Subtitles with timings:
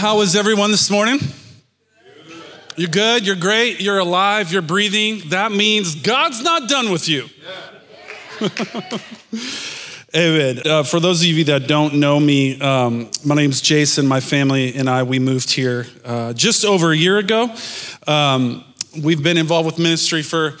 [0.00, 1.18] how is everyone this morning?
[2.74, 5.28] You're good, you're great, you're alive, you're breathing.
[5.28, 7.26] That means God's not done with you.
[10.16, 10.62] Amen.
[10.64, 14.08] Uh, for those of you that don't know me, um, my name's Jason.
[14.08, 17.54] My family and I, we moved here uh, just over a year ago.
[18.06, 18.64] Um,
[19.02, 20.56] we've been involved with ministry for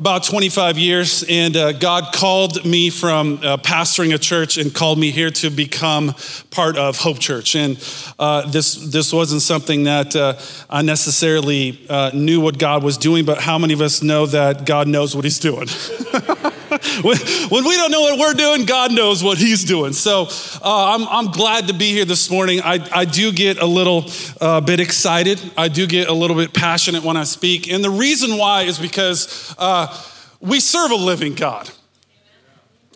[0.00, 4.98] about 25 years, and uh, God called me from uh, pastoring a church and called
[4.98, 6.14] me here to become
[6.50, 7.54] part of Hope Church.
[7.54, 7.76] And
[8.18, 10.38] uh, this this wasn't something that uh,
[10.70, 14.64] I necessarily uh, knew what God was doing, but how many of us know that
[14.64, 15.68] God knows what He's doing?
[17.02, 19.92] when, we don't know what we're doing, God knows what He's doing.
[19.92, 20.28] So
[20.62, 22.60] uh, I'm, I'm glad to be here this morning.
[22.62, 24.06] I, I do get a little
[24.40, 25.40] uh, bit excited.
[25.56, 27.70] I do get a little bit passionate when I speak.
[27.70, 29.94] And the reason why is because uh,
[30.40, 31.70] we serve a living God.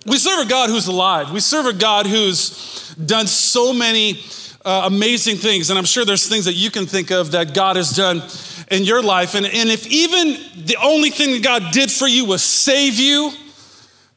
[0.07, 1.31] We serve a God who's alive.
[1.31, 4.23] We serve a God who's done so many
[4.65, 5.71] uh, amazing things.
[5.71, 8.23] And I'm sure there's things that you can think of that God has done
[8.71, 9.35] in your life.
[9.35, 13.33] And, and if even the only thing that God did for you was save you,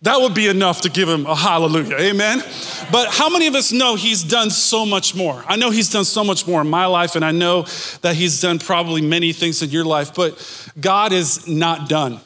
[0.03, 1.97] that would be enough to give him a hallelujah.
[1.97, 2.43] Amen.
[2.91, 5.43] But how many of us know he's done so much more?
[5.47, 7.63] I know he's done so much more in my life, and I know
[8.01, 12.19] that he's done probably many things in your life, but God is not done.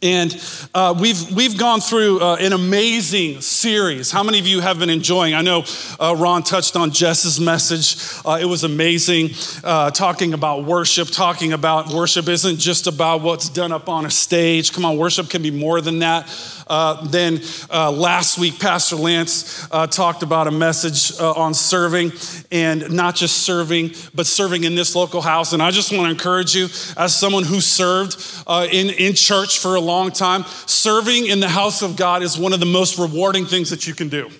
[0.00, 0.40] And
[0.74, 4.12] uh, we've, we've gone through uh, an amazing series.
[4.12, 5.34] How many of you have been enjoying?
[5.34, 5.64] I know
[5.98, 7.96] uh, Ron touched on Jess's message.
[8.24, 9.30] Uh, it was amazing
[9.64, 14.10] uh, talking about worship, talking about worship isn't just about what's done up on a
[14.10, 14.72] stage.
[14.72, 16.28] Come on, worship can be more than that.
[16.68, 22.12] Uh, then uh, last week, Pastor Lance uh, talked about a message uh, on serving
[22.50, 25.52] and not just serving, but serving in this local house.
[25.52, 26.64] And I just want to encourage you,
[26.96, 28.16] as someone who served
[28.46, 32.38] uh, in, in church for a long time, serving in the house of God is
[32.38, 34.30] one of the most rewarding things that you can do.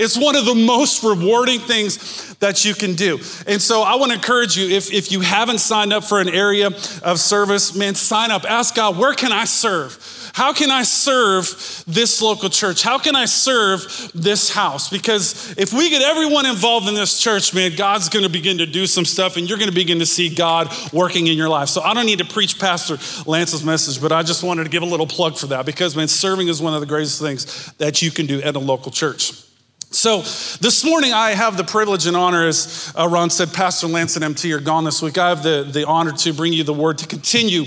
[0.00, 3.18] It's one of the most rewarding things that you can do.
[3.46, 6.28] And so I want to encourage you if, if you haven't signed up for an
[6.30, 6.68] area
[7.02, 8.44] of service, man, sign up.
[8.44, 10.30] Ask God, where can I serve?
[10.34, 12.82] How can I serve this local church?
[12.82, 14.88] How can I serve this house?
[14.88, 18.66] Because if we get everyone involved in this church, man, God's going to begin to
[18.66, 21.68] do some stuff and you're going to begin to see God working in your life.
[21.68, 22.96] So I don't need to preach Pastor
[23.28, 26.08] Lance's message, but I just wanted to give a little plug for that because, man,
[26.08, 29.49] serving is one of the greatest things that you can do at a local church.
[29.92, 30.18] So
[30.60, 34.24] this morning, I have the privilege and honor, as uh, Ron said, Pastor Lance and
[34.24, 35.18] MT are gone this week.
[35.18, 37.64] I have the, the honor to bring you the word to continue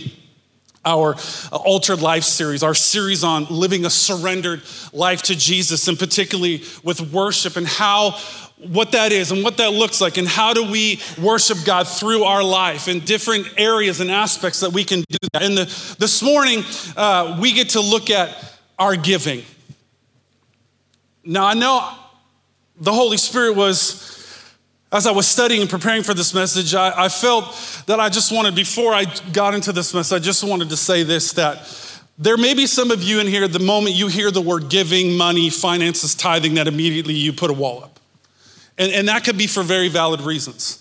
[0.86, 1.16] our
[1.52, 4.62] uh, altered life series, our series on living a surrendered
[4.94, 8.12] life to Jesus, and particularly with worship and how
[8.58, 12.24] what that is and what that looks like, and how do we worship God through
[12.24, 15.42] our life in different areas and aspects that we can do that.
[15.42, 16.64] And the, this morning,
[16.96, 18.34] uh, we get to look at
[18.80, 19.44] our giving.
[21.26, 21.98] Now, I know
[22.80, 24.12] the Holy Spirit was
[24.94, 28.32] as I was studying and preparing for this message, I, I, felt that I just
[28.32, 31.68] wanted, before I got into this message, I just wanted to say this that
[32.20, 35.18] there may be some of you in here, the moment you hear the word giving,
[35.18, 38.00] money, finances, tithing, that immediately you put a wall up.
[38.78, 40.80] And, and that could be for very valid reasons.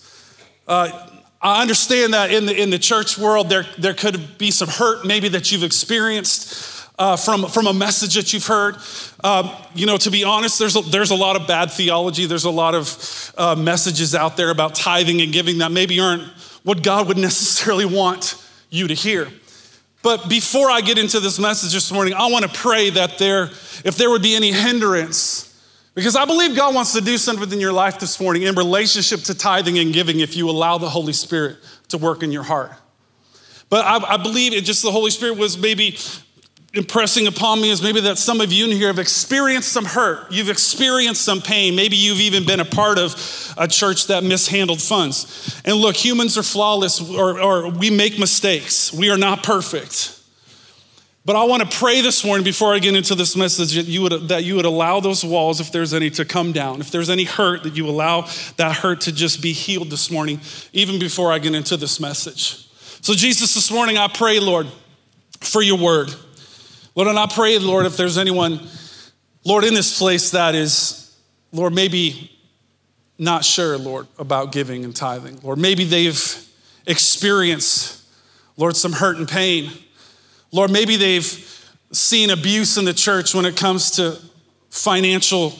[0.67, 1.09] Uh,
[1.41, 5.05] I understand that in the, in the church world, there, there could be some hurt
[5.05, 8.75] maybe that you've experienced uh, from, from a message that you've heard.
[9.23, 12.25] Um, you know, to be honest, there's a, there's a lot of bad theology.
[12.25, 16.23] There's a lot of uh, messages out there about tithing and giving that maybe aren't
[16.63, 18.35] what God would necessarily want
[18.69, 19.29] you to hear.
[20.01, 23.45] But before I get into this message this morning, I want to pray that there,
[23.85, 25.49] if there would be any hindrance,
[25.95, 29.21] because I believe God wants to do something in your life this morning in relationship
[29.21, 31.57] to tithing and giving if you allow the Holy Spirit
[31.89, 32.71] to work in your heart.
[33.69, 35.97] But I, I believe it just the Holy Spirit was maybe
[36.73, 40.31] impressing upon me is maybe that some of you in here have experienced some hurt.
[40.31, 41.75] You've experienced some pain.
[41.75, 43.13] Maybe you've even been a part of
[43.57, 45.61] a church that mishandled funds.
[45.65, 48.91] And look, humans are flawless or, or we make mistakes.
[48.91, 50.19] We are not perfect.
[51.25, 54.01] But I want to pray this morning before I get into this message that you,
[54.01, 56.81] would, that you would allow those walls, if there's any, to come down.
[56.81, 58.27] If there's any hurt, that you allow
[58.57, 60.41] that hurt to just be healed this morning,
[60.73, 62.67] even before I get into this message.
[63.01, 64.67] So, Jesus, this morning I pray, Lord,
[65.39, 66.13] for your word.
[66.95, 68.59] Lord, and I pray, Lord, if there's anyone,
[69.43, 71.15] Lord, in this place that is,
[71.51, 72.31] Lord, maybe
[73.17, 75.39] not sure, Lord, about giving and tithing.
[75.43, 76.47] Lord, maybe they've
[76.85, 78.03] experienced,
[78.57, 79.71] Lord, some hurt and pain.
[80.51, 81.23] Lord, maybe they've
[81.91, 84.19] seen abuse in the church when it comes to
[84.69, 85.53] financial,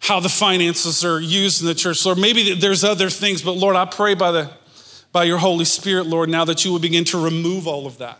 [0.00, 2.04] how the finances are used in the church.
[2.04, 4.50] Lord, maybe there's other things, but Lord, I pray by the
[5.14, 8.18] by your Holy Spirit, Lord, now that you would begin to remove all of that.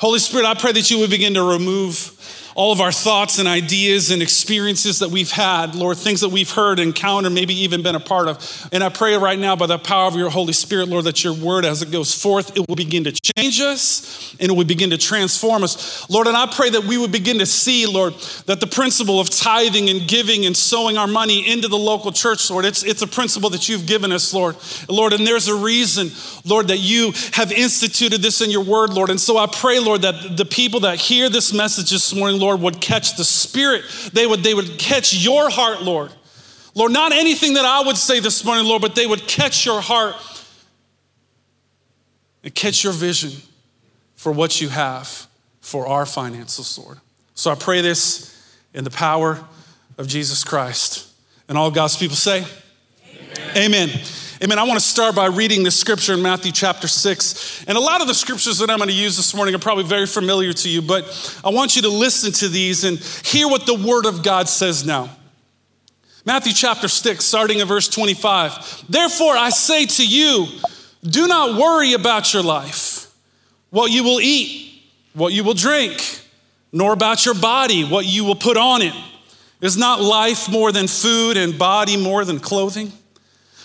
[0.00, 3.48] Holy Spirit, I pray that you would begin to remove all of our thoughts and
[3.48, 7.94] ideas and experiences that we've had, Lord, things that we've heard, encountered, maybe even been
[7.94, 8.68] a part of.
[8.72, 11.34] And I pray right now by the power of your Holy Spirit, Lord, that your
[11.34, 14.90] word as it goes forth, it will begin to change us and it will begin
[14.90, 16.08] to transform us.
[16.10, 18.14] Lord, and I pray that we would begin to see, Lord,
[18.46, 22.50] that the principle of tithing and giving and sowing our money into the local church,
[22.50, 24.56] Lord, it's, it's a principle that you've given us, Lord.
[24.88, 26.10] Lord, and there's a reason,
[26.44, 29.10] Lord, that you have instituted this in your word, Lord.
[29.10, 32.60] And so I pray, Lord, that the people that hear this message this morning, Lord,
[32.60, 33.84] would catch the Spirit.
[34.12, 36.12] They would, they would catch your heart, Lord.
[36.74, 39.80] Lord, not anything that I would say this morning, Lord, but they would catch your
[39.80, 40.14] heart
[42.42, 43.32] and catch your vision
[44.14, 45.26] for what you have
[45.60, 46.98] for our finances, Lord.
[47.34, 48.36] So I pray this
[48.74, 49.38] in the power
[49.98, 51.08] of Jesus Christ.
[51.48, 52.44] And all God's people say,
[53.56, 53.88] Amen.
[53.88, 54.00] Amen.
[54.42, 54.58] Amen.
[54.58, 57.66] I want to start by reading this scripture in Matthew chapter 6.
[57.68, 59.84] And a lot of the scriptures that I'm going to use this morning are probably
[59.84, 61.04] very familiar to you, but
[61.44, 64.82] I want you to listen to these and hear what the Word of God says
[64.82, 65.10] now.
[66.24, 68.86] Matthew chapter 6, starting at verse 25.
[68.88, 70.46] Therefore, I say to you,
[71.02, 73.14] do not worry about your life,
[73.68, 74.72] what you will eat,
[75.12, 76.18] what you will drink,
[76.72, 78.94] nor about your body, what you will put on it.
[79.60, 82.90] Is not life more than food and body more than clothing?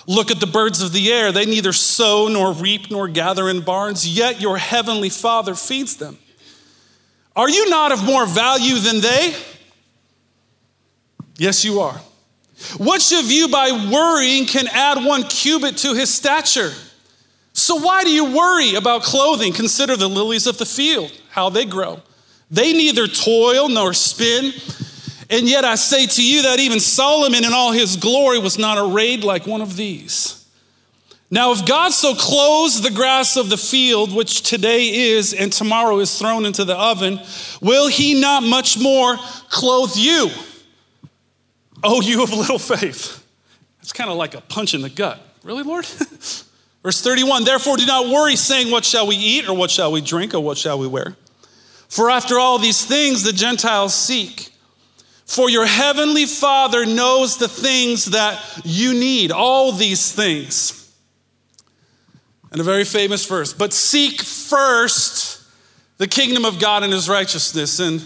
[0.08, 1.32] Look at the birds of the air.
[1.32, 6.18] They neither sow nor reap nor gather in barns, yet your heavenly Father feeds them.
[7.36, 9.36] Are you not of more value than they?
[11.38, 12.00] Yes, you are.
[12.80, 16.72] Which of you, by worrying, can add one cubit to his stature?
[17.52, 19.54] So why do you worry about clothing?
[19.54, 22.02] Consider the lilies of the field, how they grow.
[22.52, 24.54] They neither toil nor spin.
[25.30, 28.78] And yet I say to you that even Solomon in all his glory was not
[28.78, 30.46] arrayed like one of these.
[31.32, 36.00] Now, if God so clothes the grass of the field, which today is and tomorrow
[36.00, 37.20] is thrown into the oven,
[37.62, 39.18] will he not much more
[39.50, 40.30] clothe you?
[41.84, 43.26] Oh, you of little faith.
[43.82, 45.20] It's kind of like a punch in the gut.
[45.44, 45.86] Really, Lord?
[46.84, 50.02] Verse 31 Therefore, do not worry, saying, What shall we eat, or what shall we
[50.02, 51.16] drink, or what shall we wear?
[51.90, 54.55] For after all these things the Gentiles seek.
[55.26, 60.82] For your heavenly Father knows the things that you need, all these things.
[62.52, 65.44] And a very famous verse, but seek first
[65.98, 68.02] the kingdom of God and his righteousness, and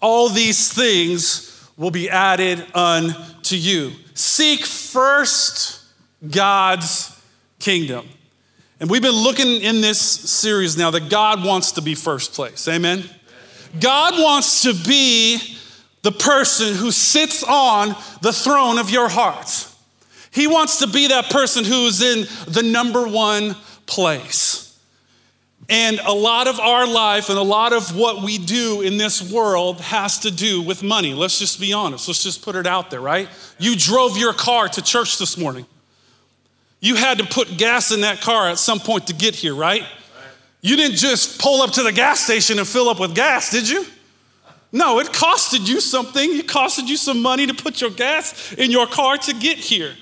[0.00, 3.92] all these things will be added unto you.
[4.14, 5.82] Seek first
[6.28, 7.20] God's
[7.58, 8.08] kingdom.
[8.80, 12.66] And we've been looking in this series now that God wants to be first place.
[12.68, 13.04] Amen?
[13.80, 15.56] God wants to be
[16.04, 19.68] the person who sits on the throne of your heart.
[20.30, 23.56] He wants to be that person who's in the number one
[23.86, 24.78] place.
[25.70, 29.32] And a lot of our life and a lot of what we do in this
[29.32, 31.14] world has to do with money.
[31.14, 32.06] Let's just be honest.
[32.06, 33.30] Let's just put it out there, right?
[33.58, 35.64] You drove your car to church this morning.
[36.80, 39.84] You had to put gas in that car at some point to get here, right?
[40.60, 43.66] You didn't just pull up to the gas station and fill up with gas, did
[43.66, 43.86] you?
[44.74, 46.36] No, it costed you something.
[46.36, 49.94] It costed you some money to put your gas in your car to get here.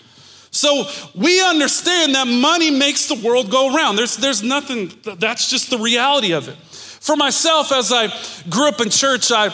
[0.50, 3.96] So we understand that money makes the world go around.
[3.96, 6.56] There's, there's nothing, that's just the reality of it.
[6.56, 8.08] For myself, as I
[8.48, 9.48] grew up in church, I,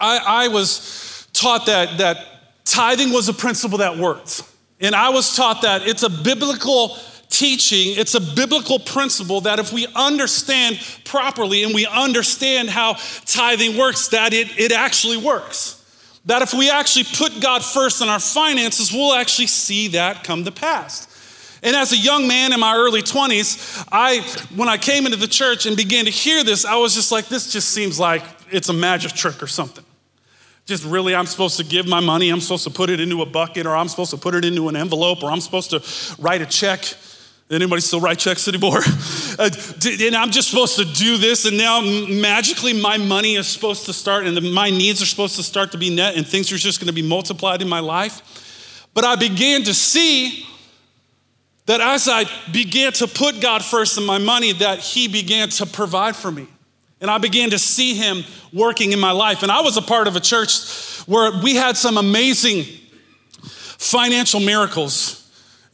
[0.00, 2.18] I, I was taught that, that
[2.64, 4.42] tithing was a principle that worked.
[4.80, 9.72] And I was taught that it's a biblical teaching, it's a biblical principle that if
[9.72, 12.94] we understand properly and we understand how
[13.26, 15.80] tithing works, that it, it actually works.
[16.26, 20.44] That if we actually put God first in our finances, we'll actually see that come
[20.44, 21.08] to pass.
[21.62, 24.20] And as a young man in my early 20s, I
[24.54, 27.28] when I came into the church and began to hear this, I was just like,
[27.28, 29.84] this just seems like it's a magic trick or something.
[30.66, 33.26] Just really, I'm supposed to give my money, I'm supposed to put it into a
[33.26, 35.82] bucket, or I'm supposed to put it into an envelope, or I'm supposed to
[36.22, 36.80] write a check
[37.50, 38.80] Anybody still write checks anymore?
[39.36, 39.50] Uh,
[40.00, 43.92] and I'm just supposed to do this, and now magically my money is supposed to
[43.92, 46.78] start, and my needs are supposed to start to be net, and things are just
[46.78, 48.86] going to be multiplied in my life.
[48.94, 50.46] But I began to see
[51.66, 55.66] that as I began to put God first in my money, that He began to
[55.66, 56.46] provide for me.
[57.00, 58.22] And I began to see Him
[58.52, 59.42] working in my life.
[59.42, 62.66] And I was a part of a church where we had some amazing
[63.78, 65.23] financial miracles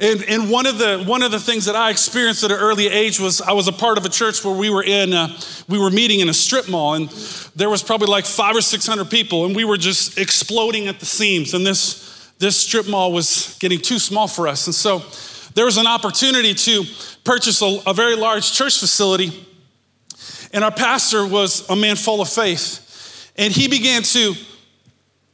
[0.00, 2.88] and, and one, of the, one of the things that I experienced at an early
[2.88, 5.38] age was I was a part of a church where we were in, uh,
[5.68, 7.10] we were meeting in a strip mall, and
[7.54, 11.06] there was probably like five or 600 people, and we were just exploding at the
[11.06, 11.52] seams.
[11.52, 14.66] And this, this strip mall was getting too small for us.
[14.66, 15.02] And so
[15.52, 16.84] there was an opportunity to
[17.22, 19.46] purchase a, a very large church facility,
[20.54, 23.32] and our pastor was a man full of faith.
[23.36, 24.34] And he began to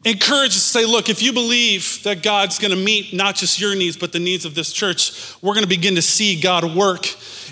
[0.07, 3.75] encourage us to say, look, if you believe that God's gonna meet not just your
[3.75, 7.07] needs, but the needs of this church, we're gonna begin to see God work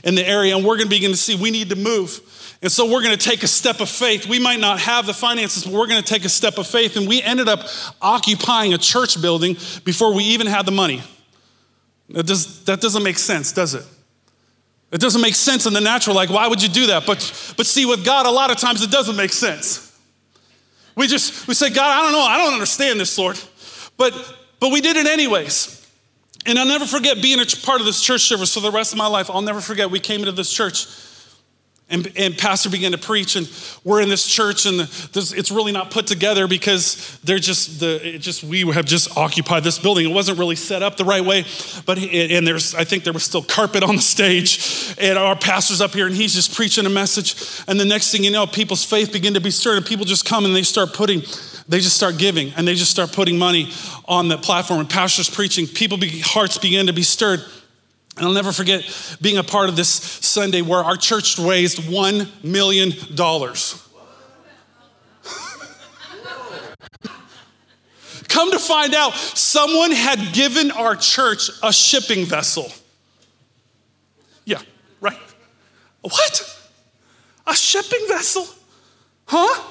[0.04, 2.20] in the area and we're gonna begin to see we need to move.
[2.62, 4.26] And so we're gonna take a step of faith.
[4.26, 6.96] We might not have the finances, but we're gonna take a step of faith.
[6.96, 7.66] And we ended up
[8.00, 11.02] occupying a church building before we even had the money.
[12.11, 13.84] That, does, that doesn't make sense, does it?
[14.92, 17.04] It doesn't make sense in the natural, like, why would you do that?
[17.04, 19.83] But, but see, with God, a lot of times it doesn't make sense.
[20.96, 23.38] We just, we say, God, I don't know, I don't understand this, Lord.
[23.96, 24.14] But,
[24.60, 25.80] but we did it anyways.
[26.46, 28.98] And I'll never forget being a part of this church service for the rest of
[28.98, 29.30] my life.
[29.30, 30.86] I'll never forget we came into this church
[31.94, 33.48] and, and pastor began to preach and
[33.84, 38.18] we're in this church and this, it's really not put together because they're just the
[38.18, 40.08] just we have just occupied this building.
[40.08, 41.44] It wasn't really set up the right way
[41.86, 45.80] but and there's i think there was still carpet on the stage and our pastor's
[45.80, 47.34] up here and he's just preaching a message.
[47.68, 50.24] And the next thing you know people's faith begin to be stirred and people just
[50.24, 51.22] come and they start putting
[51.68, 53.70] they just start giving and they just start putting money
[54.06, 54.80] on the platform.
[54.80, 57.42] And pastors preaching people be, hearts begin to be stirred
[58.16, 58.85] and I'll never forget
[59.21, 62.92] being a part of this Sunday where our church raised $1 million.
[68.28, 72.71] Come to find out, someone had given our church a shipping vessel.
[74.44, 74.61] Yeah,
[75.00, 75.18] right.
[76.02, 76.61] What?
[77.47, 78.47] A shipping vessel?
[79.26, 79.62] Huh?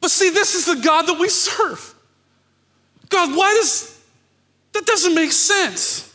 [0.00, 1.94] But see, this is the God that we serve.
[3.08, 4.00] God, why does
[4.72, 6.09] that doesn't make sense?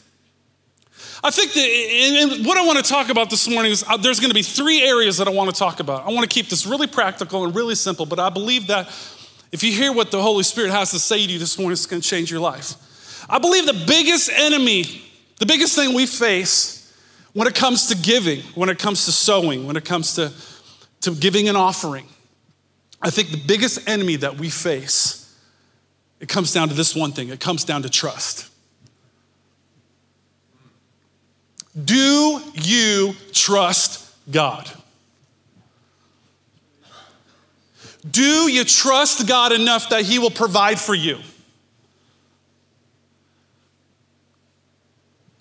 [1.26, 4.30] I think that, what I want to talk about this morning is uh, there's going
[4.30, 6.06] to be three areas that I want to talk about.
[6.06, 8.86] I want to keep this really practical and really simple, but I believe that
[9.52, 11.88] if you hear what the Holy Spirit has to say to you this morning, it's
[11.88, 13.26] going to change your life.
[13.28, 14.84] I believe the biggest enemy,
[15.40, 16.94] the biggest thing we face
[17.34, 20.32] when it comes to giving, when it comes to sowing, when it comes to,
[21.02, 22.06] to giving an offering,
[23.02, 25.36] I think the biggest enemy that we face,
[26.20, 28.52] it comes down to this one thing it comes down to trust.
[31.84, 34.70] Do you trust God?
[38.10, 41.20] Do you trust God enough that He will provide for you?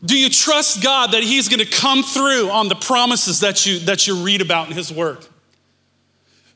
[0.04, 3.78] Do you trust God that He's going to come through on the promises that you,
[3.80, 5.26] that you read about in His Word?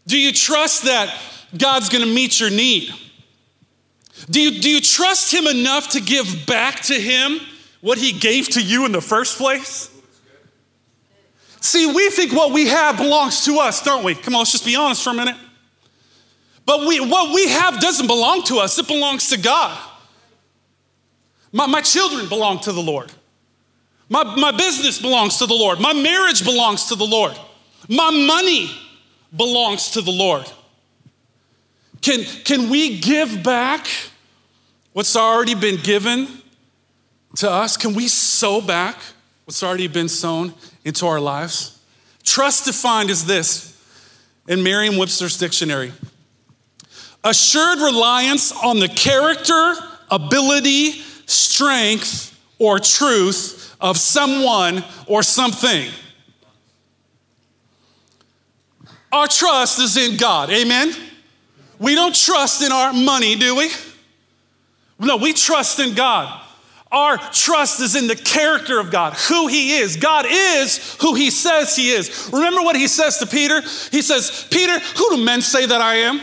[0.06, 1.14] Do you trust that
[1.56, 2.92] God's going to meet your need?
[4.28, 7.40] Do you, do you trust Him enough to give back to Him
[7.80, 9.90] what he gave to you in the first place?
[11.60, 14.14] See, we think what we have belongs to us, don't we?
[14.14, 15.36] Come on, let's just be honest for a minute.
[16.64, 19.78] But we, what we have doesn't belong to us, it belongs to God.
[21.52, 23.12] My, my children belong to the Lord.
[24.08, 25.80] My, my business belongs to the Lord.
[25.80, 27.38] My marriage belongs to the Lord.
[27.88, 28.70] My money
[29.36, 30.50] belongs to the Lord.
[32.00, 33.86] Can, can we give back
[34.92, 36.28] what's already been given
[37.36, 37.76] to us?
[37.76, 38.96] Can we sow back
[39.44, 40.54] what's already been sown
[40.84, 41.78] into our lives?
[42.24, 43.80] Trust defined as this
[44.46, 45.92] in Merriam Webster's dictionary
[47.24, 49.74] assured reliance on the character,
[50.10, 50.92] ability,
[51.26, 55.90] strength, or truth of someone or something.
[59.12, 60.50] Our trust is in God.
[60.50, 60.94] Amen?
[61.78, 63.70] We don't trust in our money, do we?
[64.98, 66.44] No, we trust in God.
[66.90, 69.96] Our trust is in the character of God, who He is.
[69.96, 72.30] God is who He says He is.
[72.32, 73.60] Remember what He says to Peter?
[73.90, 76.20] He says, Peter, who do men say that I am?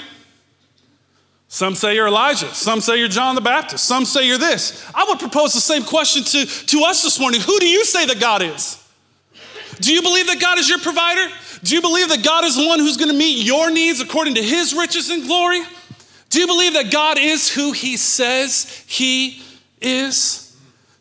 [1.47, 2.53] Some say you're Elijah.
[2.53, 3.85] Some say you're John the Baptist.
[3.85, 4.83] Some say you're this.
[4.93, 7.41] I would propose the same question to, to us this morning.
[7.41, 8.81] Who do you say that God is?
[9.79, 11.31] Do you believe that God is your provider?
[11.63, 14.35] Do you believe that God is the one who's going to meet your needs according
[14.35, 15.61] to His riches and glory?
[16.29, 19.41] Do you believe that God is who He says He
[19.79, 20.44] is?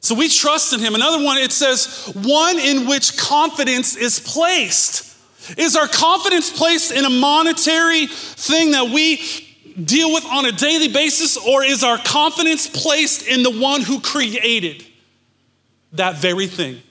[0.05, 0.95] So we trust in him.
[0.95, 5.17] Another one, it says, one in which confidence is placed.
[5.57, 9.17] Is our confidence placed in a monetary thing that we
[9.83, 13.99] deal with on a daily basis, or is our confidence placed in the one who
[13.99, 14.85] created
[15.93, 16.83] that very thing?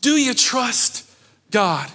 [0.00, 1.08] Do you trust
[1.52, 1.88] God?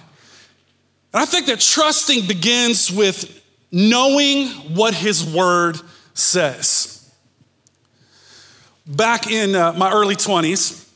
[1.12, 5.76] And I think that trusting begins with knowing what his word
[6.14, 7.01] says.
[8.86, 10.90] Back in uh, my early 20s,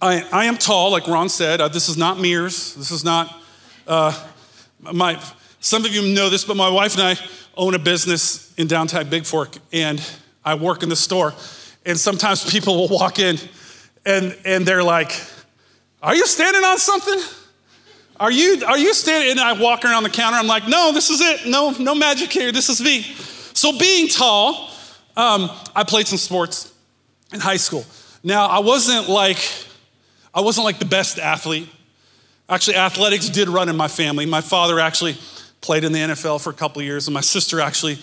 [0.00, 1.60] I, I, am tall, like Ron said.
[1.60, 2.74] Uh, this is not mirrors.
[2.74, 3.38] This is not
[3.86, 4.18] uh,
[4.80, 5.22] my.
[5.60, 7.16] Some of you know this, but my wife and I
[7.54, 10.02] own a business in downtown Bigfork, and
[10.42, 11.34] I work in the store.
[11.84, 13.36] And sometimes people will walk in,
[14.06, 15.12] and and they're like,
[16.02, 17.20] "Are you standing on something?
[18.18, 19.32] Are you, are you standing?
[19.32, 20.38] And I walk around the counter.
[20.38, 21.46] I'm like, no, this is it.
[21.48, 22.52] No, no magic here.
[22.52, 23.02] This is me.
[23.52, 24.70] So, being tall,
[25.16, 26.71] um, I played some sports
[27.32, 27.84] in high school.
[28.22, 29.38] Now, I wasn't like,
[30.34, 31.68] I wasn't like the best athlete.
[32.48, 34.26] Actually, athletics did run in my family.
[34.26, 35.16] My father actually
[35.60, 37.98] played in the NFL for a couple years, and my sister actually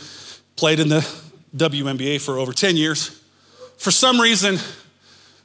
[0.55, 1.07] played in the
[1.55, 3.21] WNBA for over 10 years.
[3.77, 4.57] For some reason,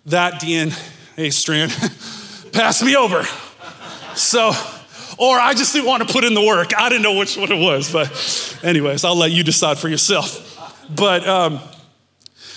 [0.06, 1.70] that DNA strand
[2.52, 3.24] passed me over.
[4.16, 4.52] So,
[5.18, 6.72] or I just didn't want to put in the work.
[6.76, 7.92] I didn't know which one it was.
[7.92, 10.86] But, anyways, I'll let you decide for yourself.
[10.94, 11.60] But, um,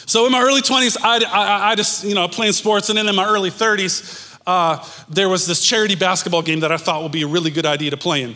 [0.07, 2.89] so in my early 20s, I, I, I, just, you know, playing sports.
[2.89, 6.77] And then in my early 30s, uh, there was this charity basketball game that I
[6.77, 8.35] thought would be a really good idea to play in.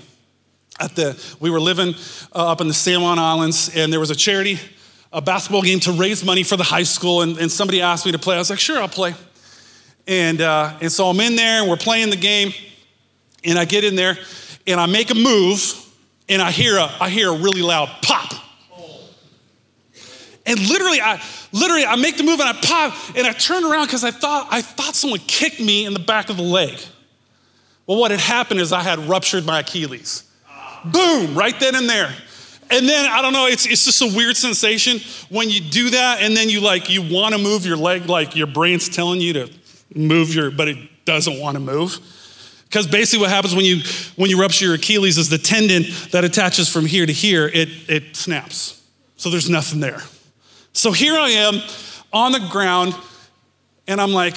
[0.80, 1.96] At the, we were living
[2.36, 4.60] uh, up in the San Juan Islands, and there was a charity
[5.13, 8.12] a basketball game to raise money for the high school, and, and somebody asked me
[8.13, 8.36] to play.
[8.36, 9.13] I was like, sure, I'll play.
[10.08, 12.54] And, uh, and so I'm in there, and we're playing the game,
[13.44, 14.18] and I get in there,
[14.66, 15.62] and I make a move,
[16.30, 18.41] and I hear a, I hear a really loud pop.
[20.46, 21.22] And literally, I
[21.52, 24.48] literally I make the move and I pop and I turn around because I thought
[24.50, 26.80] I thought someone kicked me in the back of the leg.
[27.86, 30.24] Well, what had happened is I had ruptured my Achilles.
[30.86, 32.14] Boom, right then and there.
[32.72, 36.22] And then I don't know, it's, it's just a weird sensation when you do that
[36.22, 39.34] and then you like you want to move your leg, like your brain's telling you
[39.34, 39.52] to
[39.94, 42.00] move your, but it doesn't want to move.
[42.64, 43.82] Because basically what happens when you
[44.16, 47.68] when you rupture your Achilles is the tendon that attaches from here to here, it
[47.90, 48.82] it snaps.
[49.18, 50.02] So there's nothing there.
[50.74, 51.62] So here I am
[52.13, 52.96] on the ground,
[53.88, 54.36] and I'm like,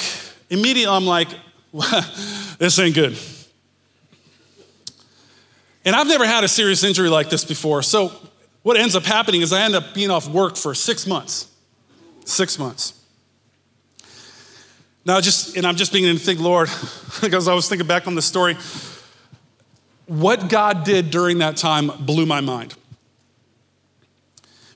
[0.51, 1.29] immediately I'm like,
[2.59, 3.17] this ain't good.
[5.85, 7.83] And I've never had a serious injury like this before.
[7.83, 8.13] So
[8.63, 11.49] what ends up happening is I end up being off work for six months.
[12.25, 13.01] Six months.
[15.05, 16.71] Now, just, and I'm just beginning to think, Lord,
[17.21, 18.57] because I was thinking back on the story,
[20.07, 22.75] what God did during that time blew my mind.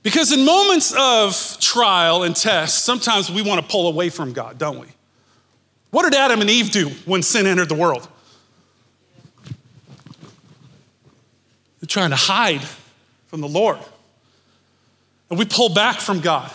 [0.03, 4.59] Because in moments of trial and test, sometimes we want to pull away from God,
[4.59, 4.87] don't we?
[5.91, 8.07] What did Adam and Eve do when sin entered the world?
[11.81, 12.63] They're trying to hide
[13.29, 13.79] from the Lord.
[15.31, 16.51] And we pull back from God.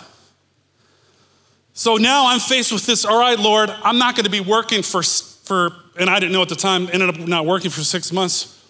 [1.73, 4.83] So now I'm faced with this all right, Lord, I'm not going to be working
[4.83, 8.11] for, for, and I didn't know at the time, ended up not working for six
[8.11, 8.61] months.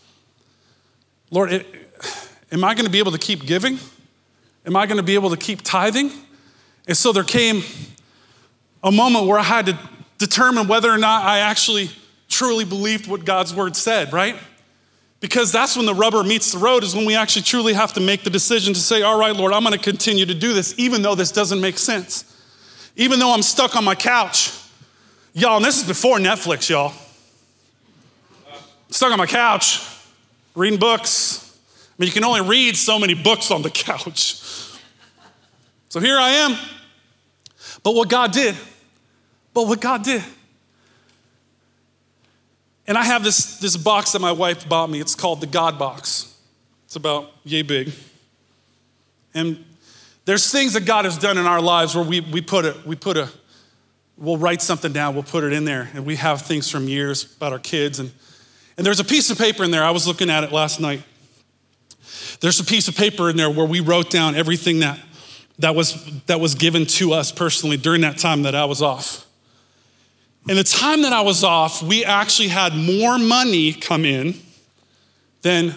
[1.29, 1.67] Lord, it,
[2.51, 3.77] am I going to be able to keep giving?
[4.65, 6.11] Am I going to be able to keep tithing?
[6.87, 7.63] And so there came
[8.83, 9.79] a moment where I had to
[10.17, 11.89] determine whether or not I actually
[12.29, 14.35] truly believed what God's word said, right?
[15.19, 18.01] Because that's when the rubber meets the road, is when we actually truly have to
[18.01, 20.73] make the decision to say, All right, Lord, I'm going to continue to do this,
[20.77, 22.29] even though this doesn't make sense.
[22.95, 24.51] Even though I'm stuck on my couch.
[25.33, 26.93] Y'all, and this is before Netflix, y'all.
[28.89, 29.81] Stuck on my couch,
[30.55, 31.42] reading books.
[32.05, 34.41] You can only read so many books on the couch.
[35.89, 36.57] So here I am.
[37.83, 38.55] But what God did,
[39.53, 40.23] but what God did,
[42.87, 44.99] and I have this, this box that my wife bought me.
[44.99, 46.35] It's called the God box.
[46.85, 47.91] It's about yay big.
[49.33, 49.63] And
[50.25, 52.95] there's things that God has done in our lives where we, we put it, we
[52.95, 53.29] put a,
[54.17, 57.35] we'll write something down, we'll put it in there, and we have things from years
[57.35, 57.99] about our kids.
[57.99, 58.11] And,
[58.77, 59.83] and there's a piece of paper in there.
[59.83, 61.03] I was looking at it last night.
[62.43, 64.99] There's a piece of paper in there where we wrote down everything that,
[65.59, 69.25] that, was, that was given to us personally during that time that I was off.
[70.49, 74.35] In the time that I was off, we actually had more money come in
[75.41, 75.73] than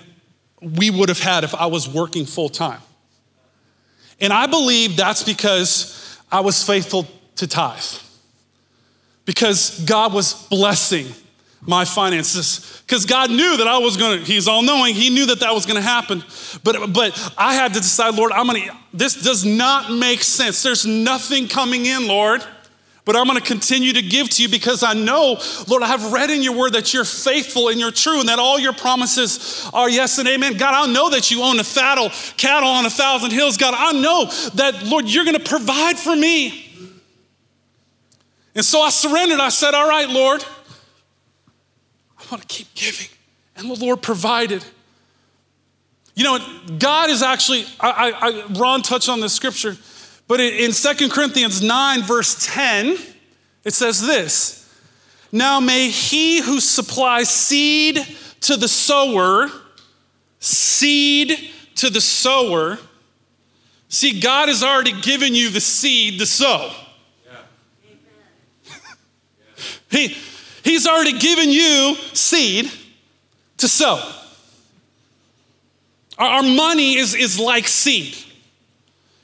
[0.61, 2.81] we would have had if I was working full time.
[4.21, 7.79] And I believe that's because I was faithful to tithe.
[9.25, 11.07] Because God was blessing
[11.61, 12.83] my finances.
[12.87, 15.67] Because God knew that I was gonna, He's all knowing, He knew that that was
[15.67, 16.23] gonna happen.
[16.63, 20.63] But, but I had to decide, Lord, I'm gonna, this does not make sense.
[20.63, 22.45] There's nothing coming in, Lord
[23.07, 26.13] but I'm going to continue to give to you because I know, Lord, I have
[26.13, 29.71] read in your word that you're faithful and you're true and that all your promises
[29.73, 30.57] are yes and amen.
[30.57, 33.57] God, I know that you own a cattle, cattle on a thousand hills.
[33.57, 36.65] God, I know that, Lord, you're going to provide for me.
[38.57, 39.39] And so I surrendered.
[39.39, 40.45] I said, All right, Lord,
[42.27, 43.09] I want to keep giving.
[43.57, 44.65] And the Lord provided.
[46.15, 46.39] You know,
[46.79, 49.77] God is actually, I, I, Ron touched on this scripture.
[50.27, 52.97] But in 2 Corinthians 9, verse 10,
[53.65, 54.69] it says this
[55.31, 58.05] Now may he who supplies seed
[58.41, 59.49] to the sower,
[60.41, 62.79] seed to the sower,
[63.89, 66.73] see, God has already given you the seed to sow.
[67.25, 68.79] Yeah.
[69.91, 70.17] he,
[70.67, 72.71] he's already given you seed
[73.59, 74.03] to sow.
[76.19, 78.17] Our, our money is, is like seed.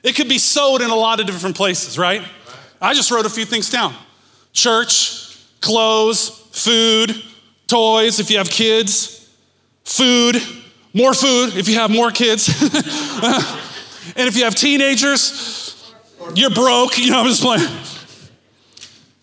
[0.03, 2.23] It could be sowed in a lot of different places, right?
[2.81, 3.95] I just wrote a few things down
[4.53, 7.15] church, clothes, food,
[7.67, 9.29] toys if you have kids,
[9.85, 10.37] food,
[10.95, 12.49] more food if you have more kids.
[14.17, 15.93] and if you have teenagers,
[16.35, 16.99] you're broke.
[16.99, 17.67] You know, I'm just playing.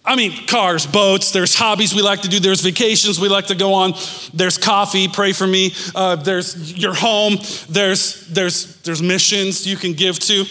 [0.10, 3.56] I mean, cars, boats, there's hobbies we like to do, there's vacations we like to
[3.56, 3.94] go on,
[4.34, 7.36] there's coffee, pray for me, uh, there's your home,
[7.70, 10.46] there's, there's, there's missions you can give to.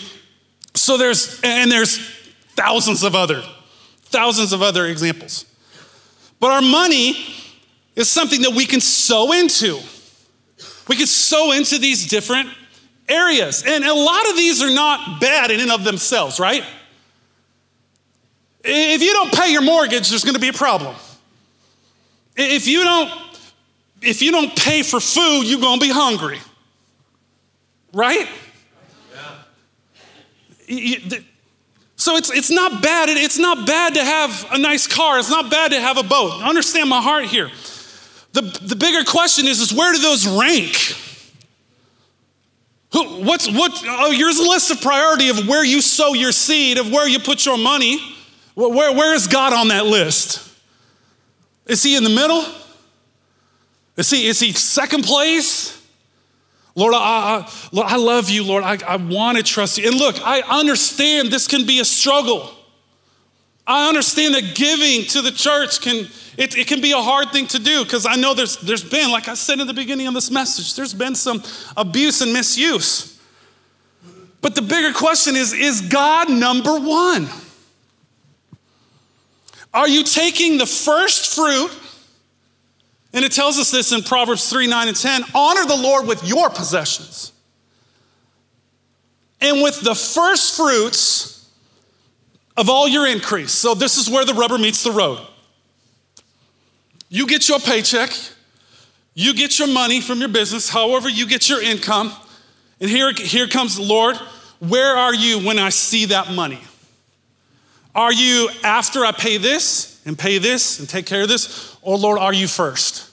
[0.75, 1.99] So there's, and there's
[2.51, 3.43] thousands of other,
[4.03, 5.45] thousands of other examples.
[6.39, 7.17] But our money
[7.97, 9.81] is something that we can sow into.
[10.87, 12.49] We can sow into these different
[13.09, 13.65] areas.
[13.67, 16.63] And a lot of these are not bad in and of themselves, right?
[18.65, 20.95] If you don't pay your mortgage, there's gonna be a problem.
[22.37, 23.11] If you don't,
[24.03, 26.39] if you don't pay for food, you're gonna be hungry.
[27.93, 28.29] Right?
[30.67, 31.19] Yeah.
[31.97, 33.09] So it's, it's not bad.
[33.09, 35.19] It's not bad to have a nice car.
[35.19, 36.43] It's not bad to have a boat.
[36.43, 37.51] Understand my heart here.
[38.33, 40.77] The, the bigger question is, is where do those rank?
[42.93, 46.79] Who, what's, what, oh, here's a list of priority of where you sow your seed,
[46.79, 47.99] of where you put your money.
[48.59, 50.53] Where, where is God on that list?
[51.67, 52.45] Is he in the middle?
[53.97, 55.81] Is he, is he second place?
[56.75, 58.65] Lord, I, I, Lord, I love you, Lord.
[58.65, 59.87] I, I want to trust you.
[59.87, 62.53] And look, I understand this can be a struggle.
[63.65, 67.47] I understand that giving to the church can, it, it can be a hard thing
[67.49, 70.15] to do because I know there's, there's been, like I said in the beginning of
[70.15, 71.45] this message, there's been some
[71.77, 73.21] abuse and misuse.
[74.41, 77.29] But the bigger question is is God number one?
[79.73, 81.71] Are you taking the first fruit?
[83.13, 86.25] And it tells us this in Proverbs 3 9 and 10 honor the Lord with
[86.25, 87.33] your possessions
[89.41, 91.49] and with the first fruits
[92.57, 93.53] of all your increase.
[93.53, 95.21] So, this is where the rubber meets the road.
[97.09, 98.11] You get your paycheck,
[99.15, 102.13] you get your money from your business, however, you get your income.
[102.81, 104.17] And here, here comes the Lord.
[104.61, 106.61] Where are you when I see that money?
[107.99, 111.77] Are you after I pay this and pay this and take care of this?
[111.83, 113.11] Or, Lord, are you first?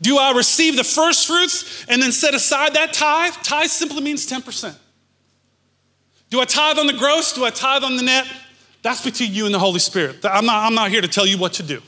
[0.00, 3.34] Do I receive the first fruits and then set aside that tithe?
[3.42, 4.74] Tithe simply means 10%.
[6.30, 7.34] Do I tithe on the gross?
[7.34, 8.26] Do I tithe on the net?
[8.80, 10.24] That's between you and the Holy Spirit.
[10.24, 11.82] I'm not, I'm not here to tell you what to do.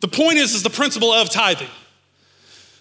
[0.00, 1.68] The point is, is the principle of tithing.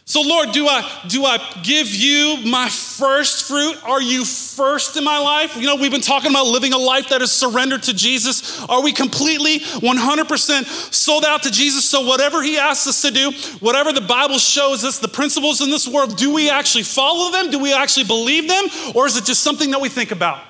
[0.08, 3.76] So, Lord, do I, do I give you my first fruit?
[3.84, 5.58] Are you first in my life?
[5.58, 8.63] You know, we've been talking about living a life that is surrendered to Jesus.
[8.70, 11.84] Are we completely 100% sold out to Jesus?
[11.84, 15.70] So, whatever He asks us to do, whatever the Bible shows us, the principles in
[15.70, 17.52] this world, do we actually follow them?
[17.52, 18.63] Do we actually believe them?
[18.96, 20.41] Or is it just something that we think about?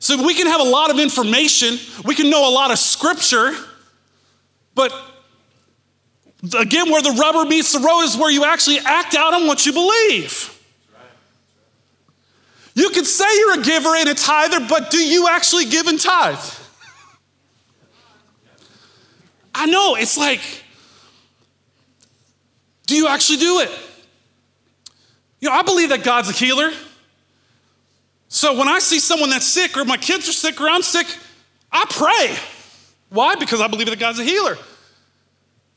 [0.00, 3.54] So, we can have a lot of information, we can know a lot of scripture,
[4.74, 4.92] but
[6.54, 9.64] Again, where the rubber meets the road is where you actually act out on what
[9.64, 10.52] you believe.
[12.74, 15.98] You can say you're a giver and a tither, but do you actually give and
[15.98, 16.38] tithe?
[19.54, 20.40] I know, it's like,
[22.86, 23.70] do you actually do it?
[25.40, 26.70] You know, I believe that God's a healer.
[28.28, 31.06] So when I see someone that's sick, or my kids are sick, or I'm sick,
[31.72, 32.36] I pray.
[33.08, 33.36] Why?
[33.36, 34.58] Because I believe that God's a healer.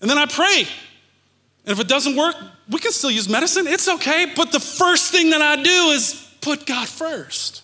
[0.02, 0.66] And then I pray.
[1.66, 2.36] And if it doesn't work,
[2.70, 3.68] we can still use medicine.
[3.68, 4.32] It's okay.
[4.36, 7.64] But the first thing that I do is put God first.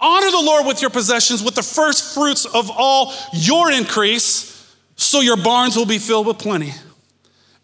[0.00, 5.20] Honor the Lord with your possessions, with the first fruits of all your increase, so
[5.20, 6.72] your barns will be filled with plenty,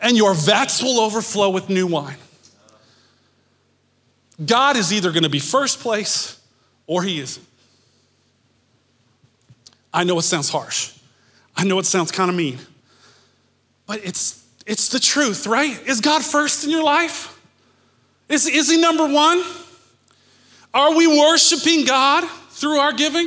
[0.01, 2.17] and your vats will overflow with new wine.
[4.45, 6.41] God is either going to be first place
[6.87, 7.47] or he isn't.
[9.93, 10.93] I know it sounds harsh.
[11.57, 12.59] I know it sounds kind of mean.
[13.91, 15.77] But it's, it's the truth, right?
[15.85, 17.37] Is God first in your life?
[18.29, 19.43] Is, is He number one?
[20.73, 23.27] Are we worshiping God through our giving?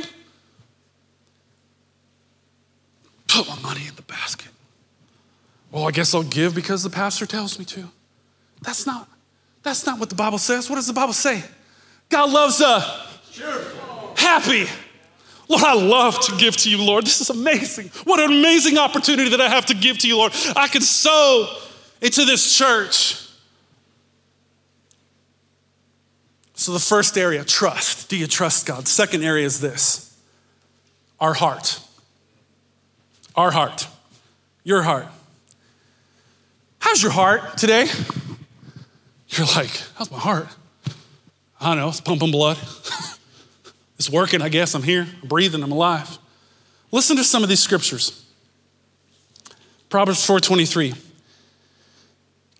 [3.28, 4.48] Put my money in the basket.
[5.70, 7.90] Well, I guess I'll give because the pastor tells me to.
[8.62, 9.06] That's not,
[9.62, 10.70] that's not what the Bible says.
[10.70, 11.44] What does the Bible say?
[12.08, 12.80] God loves a
[14.16, 14.64] happy,
[15.48, 17.04] Lord, I love to give to you, Lord.
[17.04, 17.88] This is amazing.
[18.04, 20.32] What an amazing opportunity that I have to give to you, Lord.
[20.56, 21.48] I can sow
[22.00, 23.20] into this church.
[26.54, 28.08] So, the first area, trust.
[28.08, 28.88] Do you trust God?
[28.88, 30.16] Second area is this
[31.20, 31.80] our heart.
[33.34, 33.88] Our heart.
[34.62, 35.08] Your heart.
[36.78, 37.86] How's your heart today?
[39.28, 40.48] You're like, How's my heart?
[41.60, 42.58] I don't know, it's pumping blood.
[44.04, 44.74] it's working, I guess.
[44.74, 46.18] I'm here, I'm breathing, I'm alive.
[46.92, 48.22] Listen to some of these scriptures.
[49.88, 50.94] Proverbs 4:23.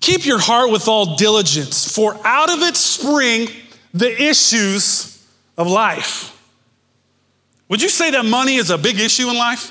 [0.01, 3.49] Keep your heart with all diligence, for out of it spring
[3.93, 5.23] the issues
[5.59, 6.31] of life.
[7.69, 9.71] Would you say that money is a big issue in life?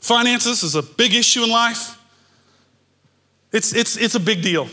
[0.00, 1.96] Finances is a big issue in life.
[3.52, 4.68] It's, it's, it's a big deal.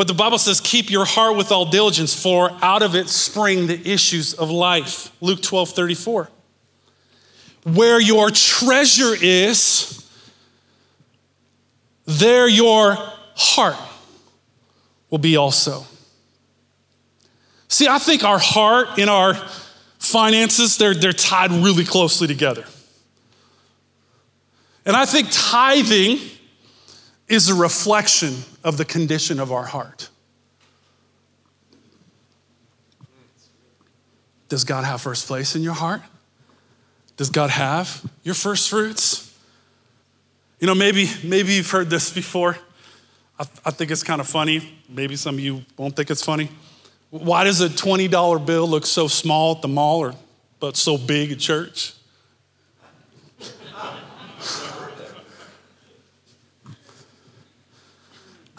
[0.00, 3.66] But the Bible says, keep your heart with all diligence, for out of it spring
[3.66, 5.14] the issues of life.
[5.20, 6.30] Luke 12 34.
[7.64, 10.10] Where your treasure is,
[12.06, 12.96] there your
[13.36, 13.76] heart
[15.10, 15.84] will be also.
[17.68, 19.34] See, I think our heart and our
[19.98, 22.64] finances, they're, they're tied really closely together.
[24.86, 26.20] And I think tithing
[27.30, 30.10] is a reflection of the condition of our heart.
[34.48, 36.02] Does God have first place in your heart?
[37.16, 39.32] Does God have your first fruits?
[40.58, 42.58] You know, maybe, maybe you've heard this before.
[43.38, 44.80] I, I think it's kind of funny.
[44.88, 46.50] Maybe some of you won't think it's funny.
[47.10, 50.14] Why does a $20 bill look so small at the mall or
[50.58, 51.94] but so big at church?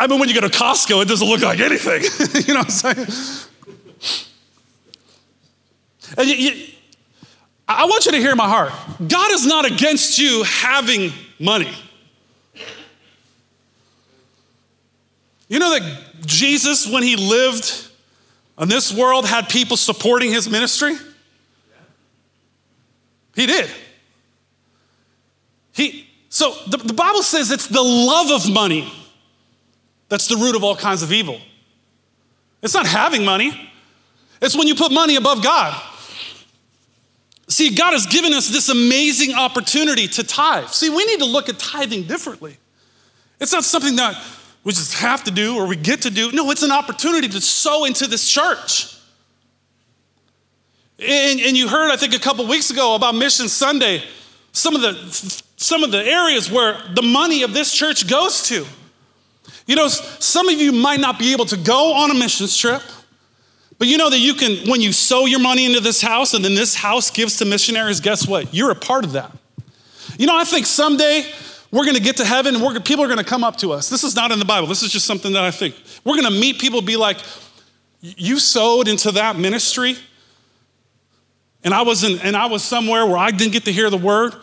[0.01, 2.01] I mean, when you go to Costco, it doesn't look like anything.
[2.47, 3.47] you know what I'm saying?
[6.17, 6.67] And you, you,
[7.67, 8.71] I want you to hear my heart.
[9.07, 11.71] God is not against you having money.
[15.47, 17.87] You know that Jesus, when he lived
[18.57, 20.95] on this world, had people supporting his ministry?
[23.35, 23.69] He did.
[25.73, 28.91] He, so the, the Bible says it's the love of money
[30.11, 31.39] that's the root of all kinds of evil.
[32.61, 33.71] It's not having money,
[34.41, 35.81] it's when you put money above God.
[37.47, 40.67] See, God has given us this amazing opportunity to tithe.
[40.67, 42.57] See, we need to look at tithing differently.
[43.39, 44.21] It's not something that
[44.65, 46.31] we just have to do or we get to do.
[46.33, 48.97] No, it's an opportunity to sow into this church.
[50.99, 54.03] And, and you heard, I think, a couple weeks ago about Mission Sunday,
[54.51, 58.65] some of, the, some of the areas where the money of this church goes to.
[59.67, 62.81] You know, some of you might not be able to go on a missions trip,
[63.77, 66.43] but you know that you can, when you sow your money into this house and
[66.43, 68.53] then this house gives to missionaries, guess what?
[68.53, 69.31] You're a part of that.
[70.17, 71.25] You know, I think someday
[71.71, 73.89] we're going to get to heaven and people are going to come up to us.
[73.89, 74.67] This is not in the Bible.
[74.67, 75.75] This is just something that I think.
[76.03, 77.17] We're going to meet people, be like,
[78.01, 79.95] you sowed into that ministry,
[81.63, 83.97] and I was in, and I was somewhere where I didn't get to hear the
[83.97, 84.33] word.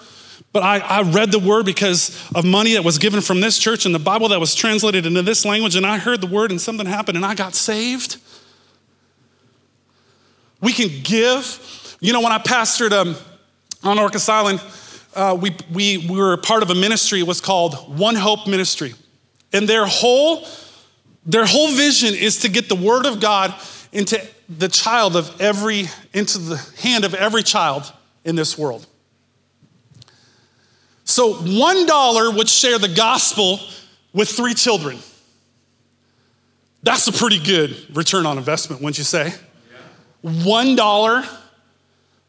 [0.53, 3.85] But I, I read the word because of money that was given from this church
[3.85, 6.61] and the Bible that was translated into this language, and I heard the word and
[6.61, 8.17] something happened and I got saved.
[10.61, 11.97] We can give.
[12.01, 13.15] You know, when I pastored um,
[13.83, 14.61] on Orcas Island,
[15.15, 18.95] uh, we, we, we were part of a ministry, it was called One Hope Ministry.
[19.53, 20.47] And their whole,
[21.27, 23.55] their whole vision is to get the word of God
[23.93, 27.93] into the child of every, into the hand of every child
[28.25, 28.87] in this world.
[31.19, 33.59] So $1 would share the gospel
[34.13, 35.01] with three children.
[36.85, 39.35] That's a pretty good return on investment, wouldn't you say?
[40.25, 41.39] $1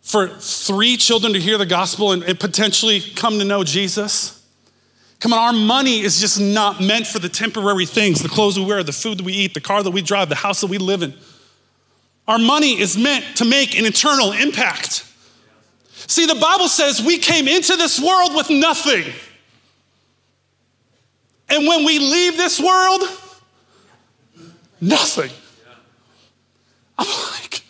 [0.01, 4.43] for three children to hear the gospel and, and potentially come to know Jesus.
[5.19, 8.65] Come on, our money is just not meant for the temporary things the clothes we
[8.65, 10.79] wear, the food that we eat, the car that we drive, the house that we
[10.79, 11.13] live in.
[12.27, 15.05] Our money is meant to make an eternal impact.
[16.09, 19.13] See, the Bible says we came into this world with nothing.
[21.47, 23.01] And when we leave this world,
[24.81, 25.29] nothing.
[26.97, 27.61] I'm like,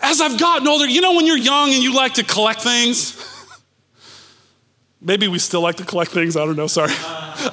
[0.00, 3.20] as I've gotten older, you know, when you're young and you like to collect things?
[5.02, 6.38] Maybe we still like to collect things.
[6.38, 6.66] I don't know.
[6.66, 6.92] Sorry.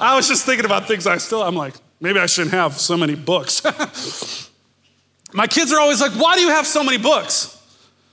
[0.00, 2.96] I was just thinking about things I still, I'm like, maybe I shouldn't have so
[2.96, 3.60] many books.
[5.34, 7.62] My kids are always like, why do you have so many books?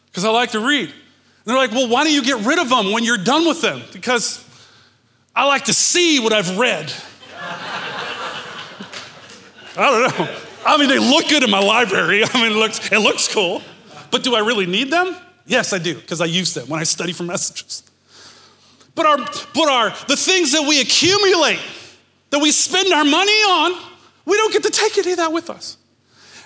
[0.08, 0.94] Because I like to read
[1.46, 3.82] they're like, well, why don't you get rid of them when you're done with them?
[3.92, 4.46] Because
[5.36, 6.94] I like to see what I've read.
[9.78, 10.38] I don't know.
[10.66, 12.24] I mean, they look good in my library.
[12.34, 13.62] I mean, it looks, it looks cool.
[14.12, 15.16] But do I really need them?
[15.46, 17.84] Yes, I do, because I use them when I study for messages.
[18.94, 21.60] But our, but our, the things that we accumulate,
[22.32, 23.82] that we spend our money on,
[24.26, 25.78] we don't get to take any of that with us.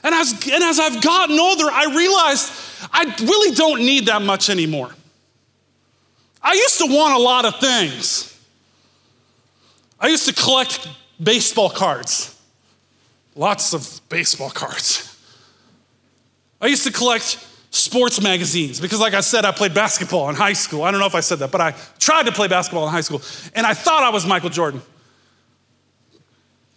[0.04, 2.52] And as, and as I've gotten older, I realized
[2.92, 4.94] I really don't need that much anymore.
[6.42, 8.30] I used to want a lot of things.
[10.00, 10.88] I used to collect
[11.22, 12.38] baseball cards,
[13.36, 15.10] lots of baseball cards.
[16.60, 20.54] I used to collect sports magazines because, like I said, I played basketball in high
[20.54, 20.84] school.
[20.84, 23.02] I don't know if I said that, but I tried to play basketball in high
[23.02, 23.22] school,
[23.56, 24.82] and I thought I was Michael Jordan.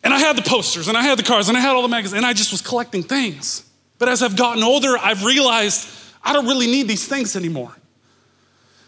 [0.05, 1.89] And I had the posters, and I had the cards, and I had all the
[1.89, 3.66] magazines, and I just was collecting things.
[3.99, 5.89] But as I've gotten older, I've realized
[6.23, 7.75] I don't really need these things anymore.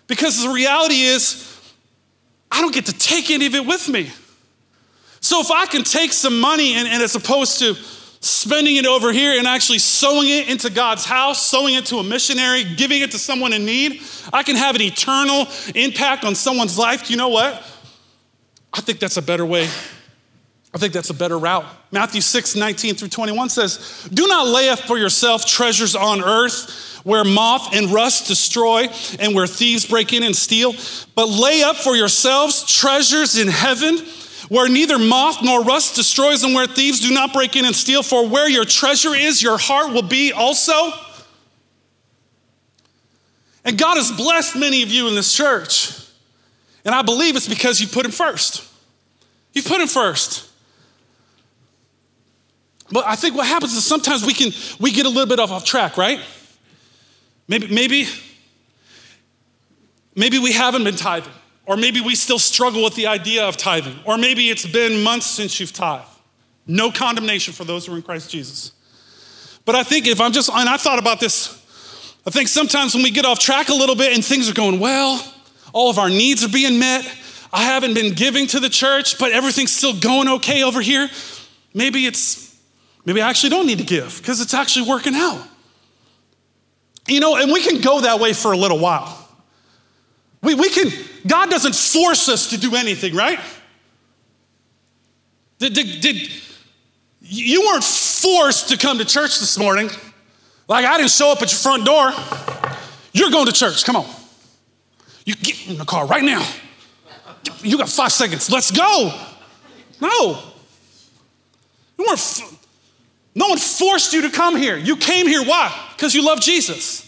[0.07, 1.45] Because the reality is,
[2.51, 4.11] I don't get to take any of it with me.
[5.21, 7.75] So if I can take some money and, and as opposed to
[8.21, 12.05] spending it over here and actually sowing it into God's house, sowing it to a
[12.05, 16.79] missionary, giving it to someone in need, I can have an eternal impact on someone's
[16.79, 17.11] life.
[17.11, 17.63] You know what?
[18.73, 19.69] I think that's a better way.
[20.75, 21.65] I think that's a better route.
[21.91, 27.01] Matthew 6, 19 through 21 says, Do not lay up for yourself treasures on earth
[27.05, 28.87] where moth and rust destroy
[29.19, 30.75] and where thieves break in and steal,
[31.15, 33.99] but lay up for yourselves treasures in heaven
[34.49, 38.03] where neither moth nor rust destroys and where thieves do not break in and steal.
[38.03, 40.93] For where your treasure is, your heart will be also.
[43.65, 45.93] And God has blessed many of you in this church.
[46.85, 48.65] And I believe it's because you put Him first.
[49.53, 50.48] You put Him first.
[52.91, 55.65] But I think what happens is sometimes we can we get a little bit off,
[55.65, 56.21] track, right?
[57.47, 58.07] Maybe, maybe,
[60.15, 61.33] maybe we haven't been tithing.
[61.67, 63.99] Or maybe we still struggle with the idea of tithing.
[64.07, 66.09] Or maybe it's been months since you've tithed.
[66.67, 68.73] No condemnation for those who are in Christ Jesus.
[69.67, 71.55] But I think if I'm just, and I thought about this,
[72.27, 74.81] I think sometimes when we get off track a little bit and things are going
[74.81, 75.23] well,
[75.75, 77.05] all of our needs are being met,
[77.53, 81.09] I haven't been giving to the church, but everything's still going okay over here,
[81.75, 82.48] maybe it's,
[83.09, 85.43] maybe I actually don't need to give because it's actually working out.
[87.07, 89.27] You know, and we can go that way for a little while.
[90.43, 90.93] We, we can,
[91.27, 93.41] God doesn't force us to do anything, right?
[95.59, 96.31] Did, did, did,
[97.23, 99.89] you weren't forced to come to church this morning.
[100.69, 102.13] Like I didn't show up at your front door.
[103.15, 103.85] You're going to church.
[103.85, 104.07] Come on.
[105.25, 106.47] You get in the car right now.
[107.63, 108.51] You got five seconds.
[108.51, 109.19] Let's go.
[109.99, 110.43] No.
[111.99, 112.43] You weren't,
[113.39, 114.77] no one forced you to come here.
[114.77, 115.45] You came here.
[115.45, 115.73] Why?
[115.95, 117.05] Because you love Jesus.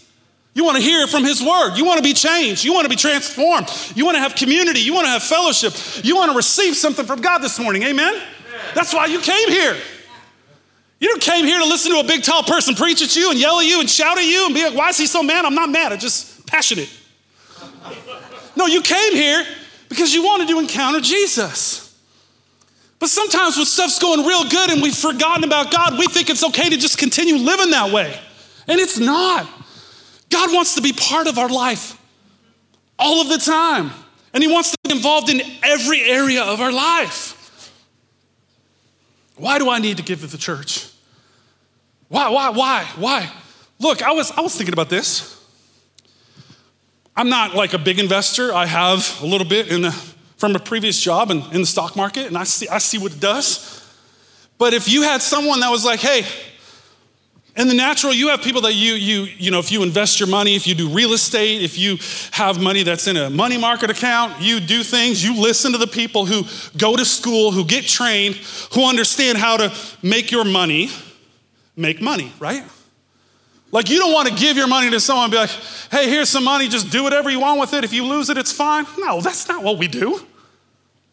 [0.54, 1.76] You want to hear from His Word.
[1.76, 2.64] You want to be changed.
[2.64, 3.68] You want to be transformed.
[3.96, 4.78] You want to have community.
[4.78, 5.72] You want to have fellowship.
[6.04, 7.82] You want to receive something from God this morning.
[7.82, 8.14] Amen?
[8.14, 8.26] Amen.
[8.76, 9.76] That's why you came here.
[11.00, 13.40] You don't came here to listen to a big, tall person preach at you and
[13.40, 15.44] yell at you and shout at you and be like, why is he so mad?
[15.44, 15.92] I'm not mad.
[15.92, 16.92] I'm just passionate.
[18.54, 19.44] no, you came here
[19.88, 21.89] because you wanted to encounter Jesus.
[23.00, 26.44] But sometimes when stuff's going real good and we've forgotten about God, we think it's
[26.44, 28.16] okay to just continue living that way.
[28.68, 29.48] And it's not.
[30.28, 31.98] God wants to be part of our life
[32.98, 33.90] all of the time.
[34.34, 37.72] And He wants to be involved in every area of our life.
[39.36, 40.86] Why do I need to give to the church?
[42.08, 43.32] Why, why, why, why?
[43.78, 45.42] Look, I was, I was thinking about this.
[47.16, 48.52] I'm not like a big investor.
[48.52, 51.94] I have a little bit in the, from a previous job in, in the stock
[51.94, 53.76] market, and I see, I see what it does.
[54.56, 56.24] But if you had someone that was like, hey,
[57.56, 60.30] in the natural, you have people that you, you, you know, if you invest your
[60.30, 61.98] money, if you do real estate, if you
[62.32, 65.86] have money that's in a money market account, you do things, you listen to the
[65.86, 66.44] people who
[66.78, 68.36] go to school, who get trained,
[68.72, 70.88] who understand how to make your money
[71.76, 72.64] make money, right?
[73.72, 75.50] Like you don't want to give your money to someone and be like,
[75.90, 77.84] hey, here's some money, just do whatever you want with it.
[77.84, 78.86] If you lose it, it's fine.
[78.98, 80.20] No, that's not what we do.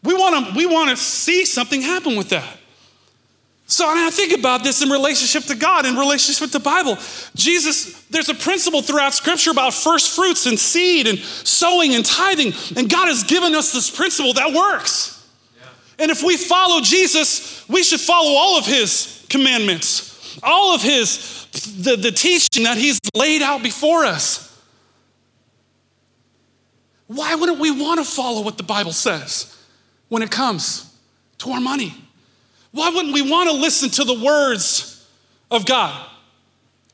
[0.02, 2.58] We want to, we want to see something happen with that.
[3.70, 6.96] So I think about this in relationship to God, in relationship with the Bible.
[7.34, 12.54] Jesus, there's a principle throughout Scripture about first fruits and seed and sowing and tithing.
[12.78, 15.22] And God has given us this principle that works.
[15.54, 15.68] Yeah.
[15.98, 21.46] And if we follow Jesus, we should follow all of his commandments, all of his,
[21.82, 24.46] the, the teaching that he's laid out before us.
[27.06, 29.57] Why wouldn't we want to follow what the Bible says
[30.08, 30.94] when it comes
[31.38, 31.94] to our money?
[32.72, 35.06] Why wouldn't we want to listen to the words
[35.50, 36.06] of God?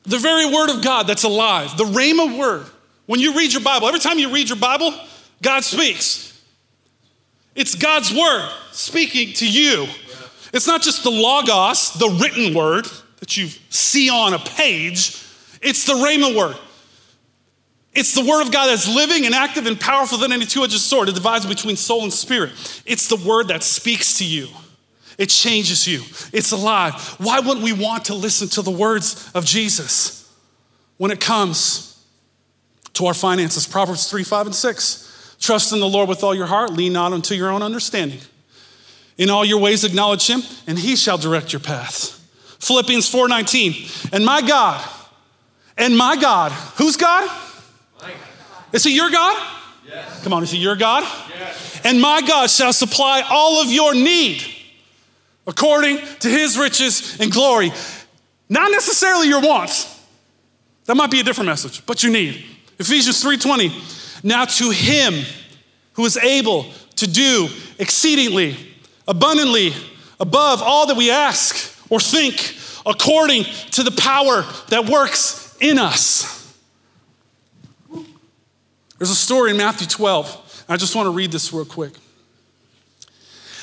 [0.03, 2.65] The very word of God that's alive, the Rhema word.
[3.07, 4.93] When you read your Bible, every time you read your Bible,
[5.41, 6.41] God speaks.
[7.55, 9.87] It's God's word speaking to you.
[10.53, 12.87] It's not just the Logos, the written word
[13.19, 15.21] that you see on a page,
[15.61, 16.57] it's the Rhema word.
[17.95, 20.73] It's the word of God that's living and active and powerful than any two edged
[20.73, 21.07] sword.
[21.07, 22.51] It divides between soul and spirit.
[22.85, 24.49] It's the word that speaks to you.
[25.17, 26.01] It changes you,
[26.33, 26.93] it's alive.
[27.19, 30.29] Why wouldn't we want to listen to the words of Jesus
[30.97, 32.05] when it comes
[32.93, 33.65] to our finances?
[33.65, 35.37] Proverbs 3 5 and 6.
[35.39, 38.19] Trust in the Lord with all your heart, lean not unto your own understanding.
[39.17, 42.21] In all your ways acknowledge him, and he shall direct your paths.
[42.59, 44.11] Philippians 4:19.
[44.11, 44.83] And my God,
[45.77, 47.29] and my God, who's God?
[48.75, 49.41] Is he your God?
[49.87, 50.21] Yes.
[50.21, 51.03] Come on, is he your God?
[51.29, 51.79] Yes.
[51.85, 54.43] And my God shall supply all of your need
[55.47, 57.71] according to his riches and glory.
[58.49, 59.97] Not necessarily your wants.
[60.85, 62.43] That might be a different message, but you need.
[62.77, 63.71] Ephesians 3:20.
[64.23, 65.25] Now to him
[65.93, 66.65] who is able
[66.97, 67.47] to do
[67.79, 68.57] exceedingly
[69.07, 69.73] abundantly
[70.19, 76.34] above all that we ask or think according to the power that works in us.
[78.97, 80.65] There's a story in Matthew 12.
[80.69, 81.93] I just want to read this real quick.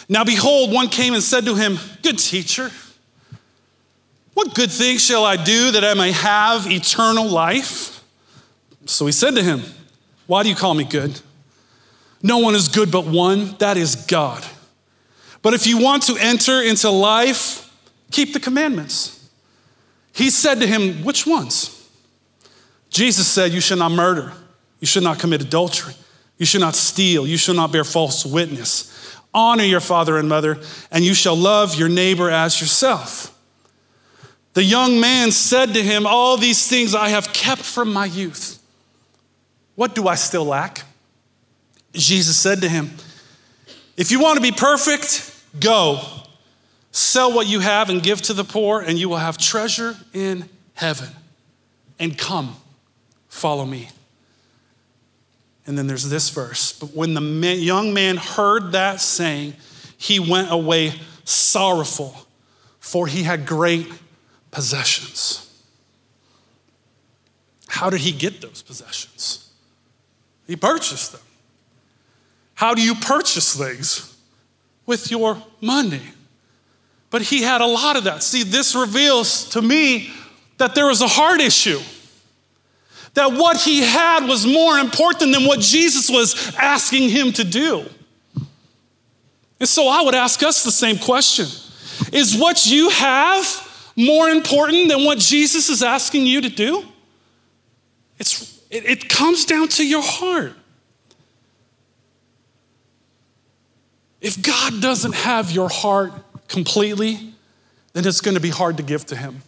[0.08, 2.70] Now, behold, one came and said to him, Good teacher,
[4.34, 8.02] what good thing shall I do that I may have eternal life?
[8.86, 9.62] So he said to him,
[10.26, 11.20] Why do you call me good?
[12.22, 14.44] No one is good but one, that is God.
[15.40, 17.70] But if you want to enter into life,
[18.10, 19.28] keep the commandments.
[20.12, 21.78] He said to him, Which ones?
[22.90, 24.32] Jesus said, You should not murder.
[24.82, 25.94] You should not commit adultery.
[26.38, 27.24] You should not steal.
[27.24, 29.16] You should not bear false witness.
[29.32, 30.58] Honor your father and mother,
[30.90, 33.32] and you shall love your neighbor as yourself.
[34.54, 38.60] The young man said to him, All these things I have kept from my youth.
[39.76, 40.82] What do I still lack?
[41.92, 42.90] Jesus said to him,
[43.96, 46.00] If you want to be perfect, go.
[46.90, 50.48] Sell what you have and give to the poor, and you will have treasure in
[50.74, 51.08] heaven.
[52.00, 52.56] And come,
[53.28, 53.88] follow me.
[55.66, 56.72] And then there's this verse.
[56.72, 59.54] But when the man, young man heard that saying,
[59.96, 60.94] he went away
[61.24, 62.26] sorrowful,
[62.80, 63.86] for he had great
[64.50, 65.48] possessions.
[67.68, 69.50] How did he get those possessions?
[70.46, 71.20] He purchased them.
[72.54, 74.16] How do you purchase things?
[74.84, 76.02] With your money.
[77.10, 78.22] But he had a lot of that.
[78.22, 80.10] See, this reveals to me
[80.58, 81.80] that there was a heart issue
[83.14, 87.84] that what he had was more important than what Jesus was asking him to do.
[89.60, 91.46] And so I would ask us the same question
[92.12, 96.84] Is what you have more important than what Jesus is asking you to do?
[98.18, 100.54] It's, it, it comes down to your heart.
[104.20, 106.12] If God doesn't have your heart
[106.48, 107.34] completely,
[107.92, 109.42] then it's going to be hard to give to Him.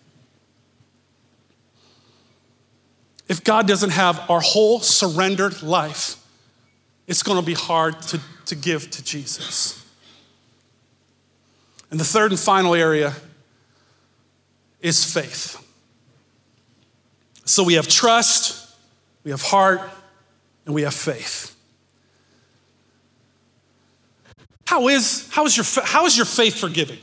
[3.29, 6.17] If God doesn't have our whole surrendered life,
[7.07, 9.85] it's going to be hard to, to give to Jesus.
[11.91, 13.15] And the third and final area
[14.81, 15.61] is faith.
[17.45, 18.75] So we have trust,
[19.23, 19.81] we have heart,
[20.67, 21.55] and we have faith.
[24.67, 26.99] How is, how is, your, how is your faith forgiving?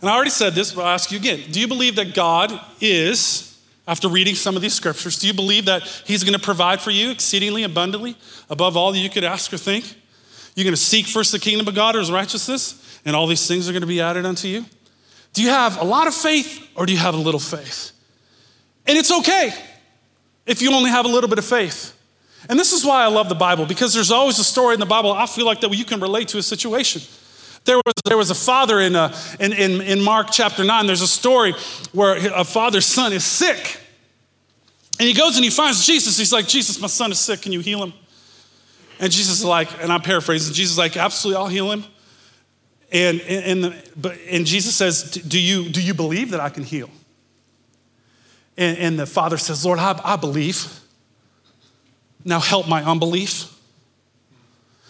[0.00, 1.50] And I already said this, but I'll ask you again.
[1.50, 3.55] Do you believe that God is
[3.86, 6.90] after reading some of these scriptures, do you believe that He's going to provide for
[6.90, 8.16] you exceedingly abundantly
[8.50, 9.84] above all that you could ask or think?
[10.54, 13.46] You're going to seek first the kingdom of God or His righteousness, and all these
[13.46, 14.64] things are going to be added unto you?
[15.32, 17.92] Do you have a lot of faith or do you have a little faith?
[18.86, 19.52] And it's okay
[20.46, 21.92] if you only have a little bit of faith.
[22.48, 24.86] And this is why I love the Bible, because there's always a story in the
[24.86, 27.02] Bible I feel like that you can relate to a situation.
[27.66, 30.86] There was, there was a father in, uh, in, in, in Mark chapter 9.
[30.86, 31.52] There's a story
[31.92, 33.80] where a father's son is sick.
[34.98, 36.16] And he goes and he finds Jesus.
[36.16, 37.42] He's like, Jesus, my son is sick.
[37.42, 37.92] Can you heal him?
[38.98, 41.84] And Jesus is like, and I'm paraphrasing, Jesus is like, absolutely, I'll heal him.
[42.90, 43.64] And, and,
[43.96, 46.88] the, and Jesus says, do you, do you believe that I can heal?
[48.56, 50.80] And, and the father says, Lord, I, I believe.
[52.24, 53.55] Now help my unbelief.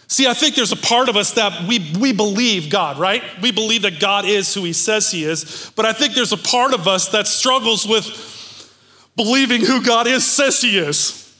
[0.07, 3.21] See, I think there's a part of us that we, we believe God, right?
[3.41, 5.71] We believe that God is who He says He is.
[5.75, 8.73] But I think there's a part of us that struggles with
[9.17, 11.35] believing who God is, says He is.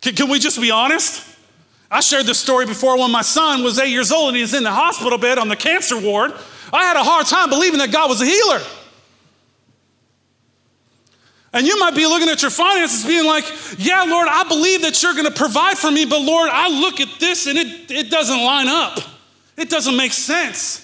[0.00, 1.22] Can, can we just be honest?
[1.90, 4.54] I shared this story before when my son was eight years old and he was
[4.54, 6.32] in the hospital bed on the cancer ward.
[6.72, 8.60] I had a hard time believing that God was a healer.
[11.56, 13.46] And you might be looking at your finances being like,
[13.78, 17.00] yeah, Lord, I believe that you're going to provide for me, but Lord, I look
[17.00, 18.98] at this and it, it doesn't line up.
[19.56, 20.82] It doesn't make sense.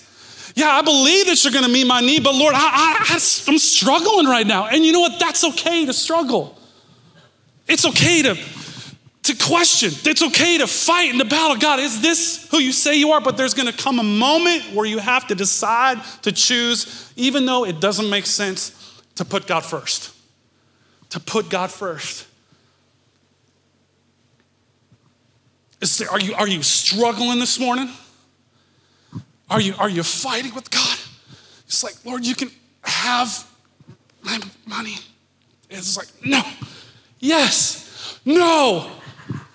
[0.54, 3.14] Yeah, I believe that you're going to meet my need, but Lord, I, I,
[3.48, 4.64] I'm struggling right now.
[4.64, 5.20] And you know what?
[5.20, 6.58] That's okay to struggle.
[7.68, 8.38] It's okay to,
[9.24, 9.90] to question.
[10.04, 11.58] It's okay to fight in the battle.
[11.58, 13.20] God, is this who you say you are?
[13.20, 17.44] But there's going to come a moment where you have to decide to choose, even
[17.44, 20.11] though it doesn't make sense, to put God first
[21.12, 22.26] to put God first.
[25.98, 27.90] There, are, you, are you struggling this morning?
[29.50, 30.98] Are you, are you fighting with God?
[31.66, 32.50] It's like, Lord, you can
[32.82, 33.46] have
[34.22, 34.94] my money.
[35.68, 36.40] It's like, no.
[37.20, 38.18] Yes.
[38.24, 38.90] No.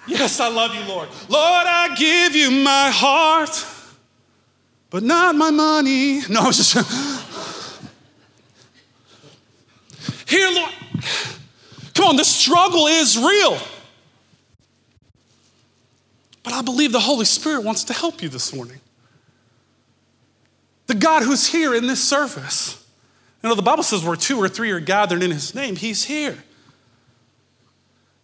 [0.05, 1.10] Yes, I love you, Lord.
[1.28, 3.66] Lord, I give you my heart,
[4.91, 6.22] but not my money.
[6.30, 6.76] No, I was just.
[10.30, 10.72] Here, Lord.
[11.98, 13.58] Come on, the struggle is real.
[16.43, 18.80] But I believe the Holy Spirit wants to help you this morning.
[20.86, 22.86] The God who's here in this service.
[23.41, 26.06] You know, the Bible says where two or three are gathered in his name, he's
[26.06, 26.38] here.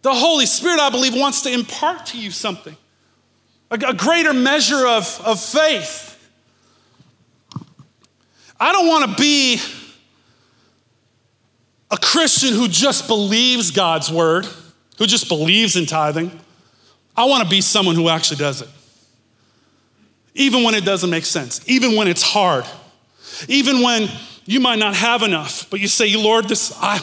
[0.02, 2.76] The Holy Spirit, I believe, wants to impart to you something
[3.72, 6.12] a, a greater measure of, of faith.
[8.60, 9.58] I don't want to be
[11.94, 14.48] a Christian who just believes God's word,
[14.98, 16.28] who just believes in tithing.
[17.16, 18.68] I want to be someone who actually does it.
[20.34, 22.64] Even when it doesn't make sense, even when it's hard,
[23.46, 24.08] even when
[24.44, 26.98] you might not have enough, but you say, Lord, this, I,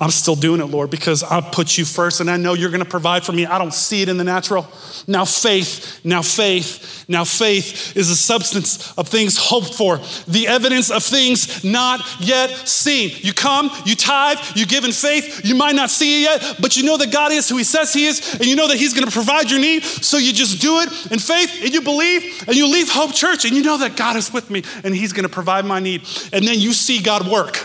[0.00, 2.82] I'm still doing it, Lord, because I put you first and I know you're going
[2.82, 3.46] to provide for me.
[3.46, 4.66] I don't see it in the natural.
[5.06, 10.90] Now, faith, now, faith, now, faith is the substance of things hoped for, the evidence
[10.90, 13.10] of things not yet seen.
[13.22, 15.44] You come, you tithe, you give in faith.
[15.44, 17.92] You might not see it yet, but you know that God is who He says
[17.92, 19.84] He is, and you know that He's going to provide your need.
[19.84, 23.44] So you just do it in faith and you believe and you leave Hope Church
[23.44, 26.02] and you know that God is with me and He's going to provide my need.
[26.32, 27.56] And then you see God work.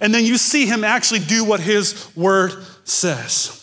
[0.00, 2.52] And then you see him actually do what his word
[2.84, 3.54] says.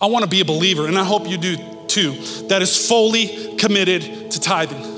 [0.00, 2.12] I want to be a believer, and I hope you do too,
[2.48, 4.92] that is fully committed to tithing.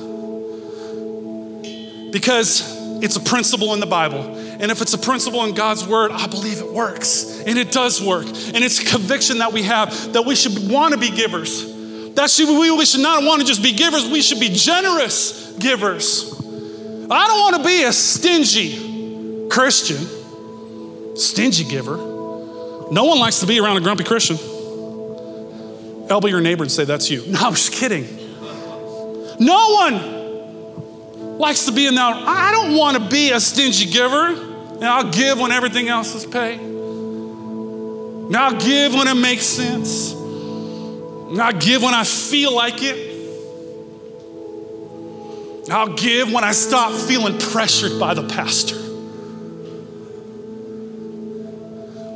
[2.11, 4.37] Because it's a principle in the Bible.
[4.59, 7.43] And if it's a principle in God's word, I believe it works.
[7.47, 8.27] And it does work.
[8.27, 11.75] And it's a conviction that we have that we should want to be givers.
[12.15, 15.53] That should, we, we should not want to just be givers, we should be generous
[15.59, 16.33] givers.
[16.33, 18.96] I don't want to be a stingy
[19.51, 21.97] Christian, stingy giver.
[22.91, 24.37] No one likes to be around a grumpy Christian.
[26.09, 27.23] Elbow your neighbor and say, That's you.
[27.27, 28.07] No, I'm just kidding.
[29.39, 32.17] No one likes to be in that.
[32.17, 34.29] I don't want to be a stingy giver.
[34.77, 36.61] And I'll give when everything else is paid.
[36.61, 40.13] And I'll give when it makes sense.
[40.13, 43.15] And I'll give when I feel like it.
[45.71, 48.86] I'll give when I stop feeling pressured by the pastor.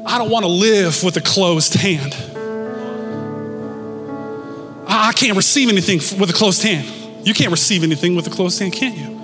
[0.07, 2.17] I don't want to live with a closed hand.
[4.87, 6.89] I can't receive anything with a closed hand.
[7.27, 9.21] You can't receive anything with a closed hand, can't you?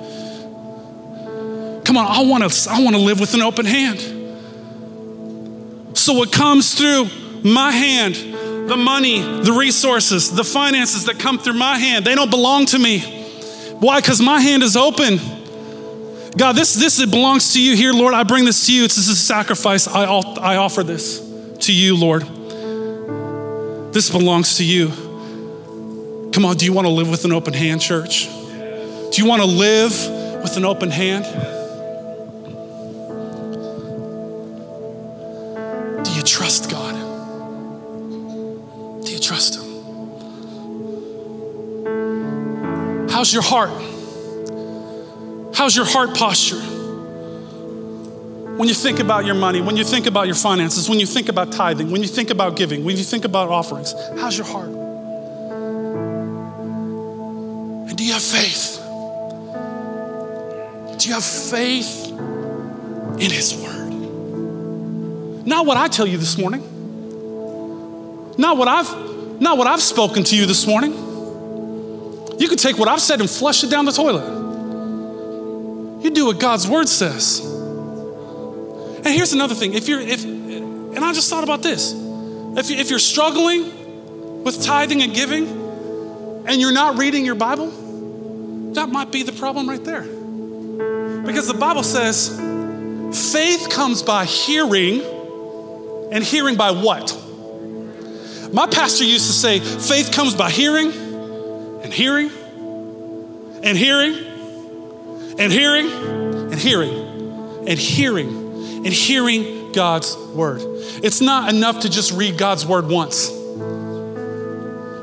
[1.85, 4.01] Come on, I want to I want to live with an open hand.
[5.97, 7.09] So what comes through
[7.43, 8.17] my hand,
[8.69, 12.79] the money, the resources, the finances that come through my hand, they don't belong to
[12.79, 13.01] me.
[13.79, 14.01] Why?
[14.01, 15.19] Cuz my hand is open.
[16.37, 18.13] God, this, this it belongs to you here, Lord.
[18.13, 18.83] I bring this to you.
[18.83, 19.89] This is a sacrifice.
[19.89, 21.21] I, I offer this
[21.61, 22.23] to you, Lord.
[23.95, 24.89] This belongs to you.
[26.33, 28.27] Come on, do you want to live with an open hand, church?
[28.27, 29.93] Do you want to live
[30.43, 31.25] with an open hand?
[36.05, 36.95] Do you trust God?
[39.03, 39.65] Do you trust Him?
[43.09, 43.96] How's your heart?
[45.57, 46.61] How's your heart posture?
[48.59, 51.31] When you think about your money, when you think about your finances, when you think
[51.31, 54.69] about tithing, when you think about giving, when you think about offerings, how's your heart?
[57.89, 58.77] And do you have faith?
[60.99, 63.93] Do you have faith in His Word?
[65.47, 66.61] Not what I tell you this morning.
[68.37, 70.93] Not what I've not what I've spoken to you this morning.
[72.39, 74.46] You can take what I've said and flush it down the toilet.
[76.07, 77.41] You do what God's word says.
[77.41, 79.75] And here's another thing.
[79.75, 81.93] If you're, if, and I just thought about this.
[81.93, 85.49] If, you, if you're struggling with tithing and giving
[86.47, 87.73] and you're not reading your Bible,
[88.75, 90.03] that might be the problem right there.
[90.03, 92.29] Because the Bible says
[93.33, 95.03] faith comes by hearing,
[96.13, 97.21] and hearing by what?
[98.53, 100.93] My pastor used to say faith comes by hearing,
[101.83, 102.31] and hearing,
[103.65, 104.26] and hearing,
[105.39, 108.29] and hearing and hearing and hearing
[108.77, 110.61] and hearing God's word.
[111.03, 113.31] It's not enough to just read God's word once.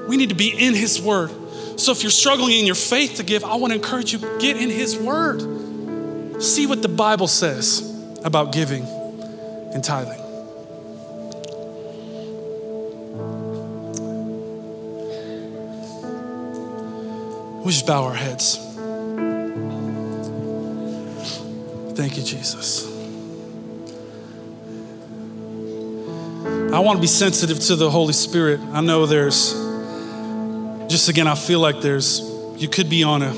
[0.08, 1.32] We need to be in his word.
[1.80, 4.58] So if you're struggling in your faith to give, I want to encourage you get
[4.58, 6.42] in his word.
[6.42, 7.90] See what the Bible says
[8.24, 10.22] about giving and tithing.
[17.64, 18.63] We just bow our heads.
[21.96, 22.88] Thank you, Jesus.
[26.74, 28.60] I want to be sensitive to the Holy Spirit.
[28.72, 29.54] I know there's,
[30.90, 32.22] just again, I feel like there's,
[32.58, 33.30] you could be on a,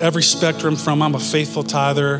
[0.00, 2.16] every spectrum from I'm a faithful tither.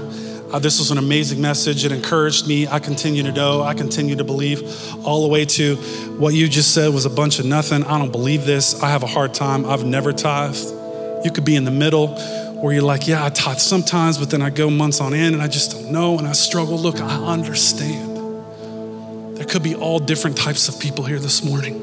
[0.52, 1.84] Uh, this was an amazing message.
[1.84, 2.68] It encouraged me.
[2.68, 3.62] I continue to know.
[3.62, 4.62] I continue to believe,
[5.04, 5.74] all the way to
[6.18, 7.82] what you just said was a bunch of nothing.
[7.82, 8.80] I don't believe this.
[8.80, 9.66] I have a hard time.
[9.66, 10.72] I've never tithed.
[11.24, 12.16] You could be in the middle
[12.64, 15.42] where you're like, yeah, I tithe sometimes, but then I go months on end and
[15.42, 16.78] I just don't know and I struggle.
[16.78, 18.16] Look, I understand.
[19.36, 21.82] There could be all different types of people here this morning.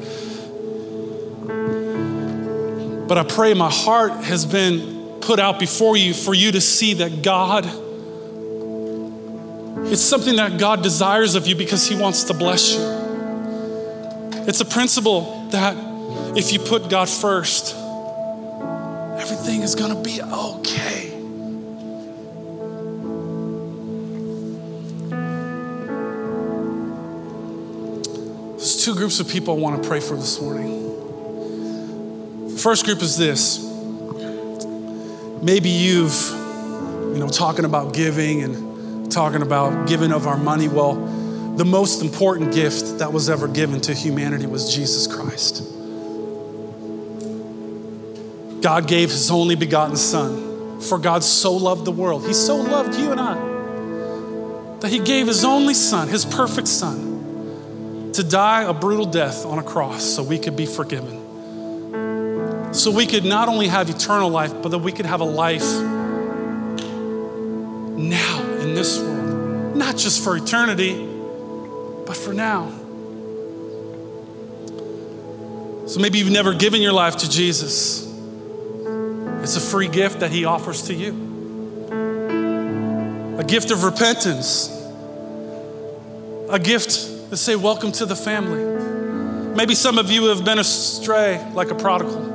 [3.06, 6.94] But I pray my heart has been put out before you for you to see
[6.94, 7.64] that God,
[9.86, 12.80] it's something that God desires of you because He wants to bless you.
[14.48, 15.76] It's a principle that
[16.36, 17.76] if you put God first,
[19.18, 21.10] everything is going to be okay.
[28.56, 30.78] There's two groups of people I want to pray for this morning.
[32.48, 33.58] The First group is this.
[35.42, 40.68] Maybe you've, you know, talking about giving and talking about giving of our money.
[40.68, 40.94] Well,
[41.56, 45.71] the most important gift that was ever given to humanity was Jesus Christ.
[48.62, 52.26] God gave his only begotten Son, for God so loved the world.
[52.26, 53.52] He so loved you and I
[54.82, 59.58] that he gave his only Son, his perfect Son to die a brutal death on
[59.58, 61.20] a cross so we could be forgiven.
[62.74, 65.62] So we could not only have eternal life, but that we could have a life
[67.96, 69.76] now in this world.
[69.76, 70.94] Not just for eternity,
[72.06, 72.70] but for now.
[75.86, 78.11] So maybe you've never given your life to Jesus.
[79.42, 81.32] It's a free gift that He offers to you
[83.38, 84.68] a gift of repentance,
[86.48, 86.90] a gift
[87.30, 88.62] to say, Welcome to the family.
[89.56, 92.30] Maybe some of you have been astray like a prodigal.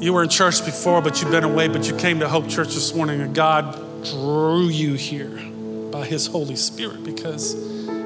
[0.00, 2.68] You were in church before, but you've been away, but you came to Hope Church
[2.68, 3.74] this morning, and God
[4.04, 5.36] drew you here
[5.90, 7.54] by His Holy Spirit because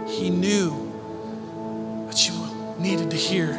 [0.08, 0.70] He knew
[2.08, 2.34] that you
[2.78, 3.52] needed to hear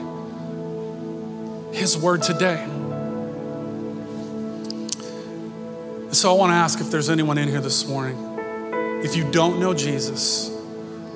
[1.71, 2.67] His word today.
[6.15, 8.15] So I want to ask if there's anyone in here this morning.
[9.03, 10.49] If you don't know Jesus,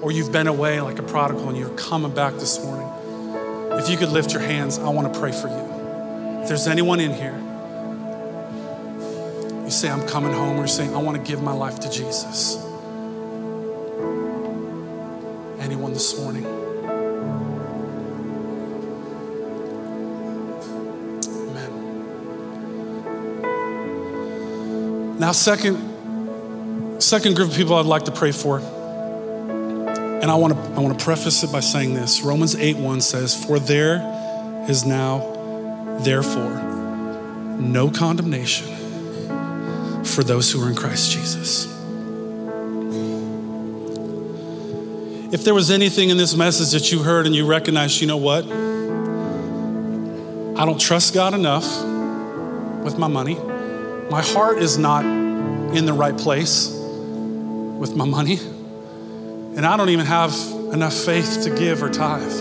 [0.01, 2.85] or you've been away like a prodigal and you're coming back this morning,
[3.79, 6.41] if you could lift your hands, I want to pray for you.
[6.41, 7.37] If there's anyone in here,
[9.63, 11.89] you say, I'm coming home, or you're saying, I want to give my life to
[11.89, 12.57] Jesus.
[15.61, 16.58] Anyone this morning?
[25.19, 28.59] Now, second, second group of people I'd like to pray for.
[28.59, 32.21] And I want to I want to preface it by saying this.
[32.21, 36.61] Romans 8 1 says, For there is now, therefore,
[37.59, 38.67] no condemnation
[40.05, 41.65] for those who are in Christ Jesus.
[45.33, 48.17] If there was anything in this message that you heard and you recognized, you know
[48.17, 48.45] what?
[50.59, 51.65] I don't trust God enough
[52.83, 53.37] with my money.
[54.09, 58.39] My heart is not in the right place with my money
[59.59, 60.33] and I don't even have
[60.71, 62.39] enough faith to give or tithe.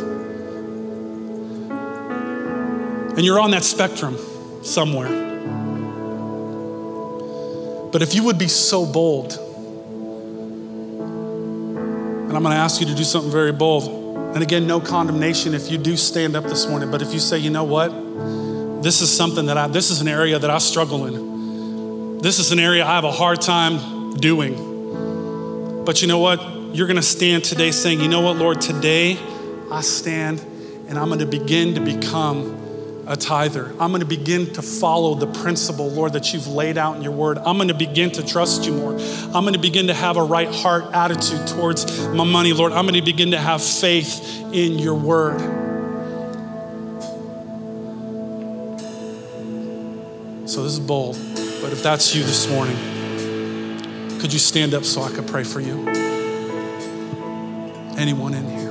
[3.17, 4.17] And you're on that spectrum
[4.63, 5.09] somewhere.
[7.91, 9.33] But if you would be so bold,
[12.29, 13.89] and I'm going to ask you to do something very bold.
[14.37, 17.39] And again, no condemnation if you do stand up this morning, but if you say,
[17.39, 17.89] you know what?
[18.83, 21.28] This is something that I, this is an area that I struggle in.
[22.21, 25.85] This is an area I have a hard time doing.
[25.85, 26.59] But you know what?
[26.73, 29.19] you're going to stand today saying, you know what, Lord, today
[29.71, 30.41] I stand
[30.89, 33.71] and I'm going to begin to become a tither.
[33.81, 37.13] I'm going to begin to follow the principle, Lord, that you've laid out in your
[37.13, 37.39] word.
[37.39, 38.93] I'm going to begin to trust you more.
[38.99, 42.73] I'm going to begin to have a right heart attitude towards my money, Lord.
[42.73, 45.41] I'm going to begin to have faith in your word.
[50.49, 51.17] So this is bold,
[51.61, 52.77] but if that's you this morning,
[54.21, 56.09] could you stand up so I could pray for you?
[57.99, 58.71] anyone in here.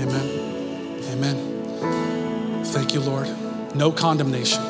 [0.00, 1.04] Amen.
[1.12, 2.64] Amen.
[2.64, 3.28] Thank you, Lord.
[3.74, 4.62] No condemnation.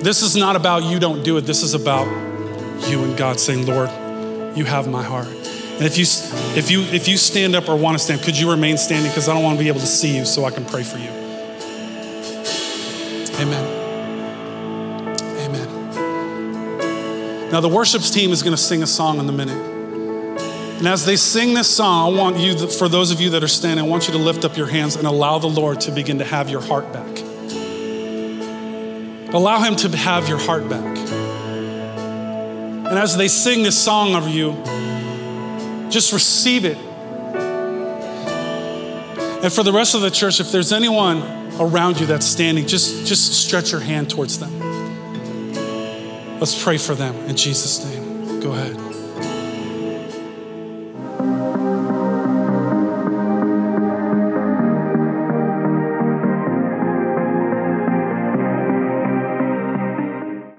[0.00, 1.42] This is not about you don't do it.
[1.42, 2.06] This is about
[2.88, 3.90] you and God saying, Lord,
[4.56, 5.26] you have my heart.
[5.26, 6.06] And if you
[6.56, 9.10] if you if you stand up or want to stand, could you remain standing?
[9.10, 10.98] Because I don't want to be able to see you so I can pray for
[10.98, 11.10] you.
[13.40, 13.67] Amen.
[17.50, 19.56] Now, the worships team is going to sing a song in a minute.
[20.78, 23.48] And as they sing this song, I want you, for those of you that are
[23.48, 26.18] standing, I want you to lift up your hands and allow the Lord to begin
[26.18, 27.08] to have your heart back.
[29.34, 30.98] Allow Him to have your heart back.
[32.88, 34.52] And as they sing this song over you,
[35.90, 36.76] just receive it.
[39.42, 41.22] And for the rest of the church, if there's anyone
[41.58, 44.57] around you that's standing, just, just stretch your hand towards them.
[46.40, 48.40] Let's pray for them in Jesus' name.
[48.40, 48.87] Go ahead.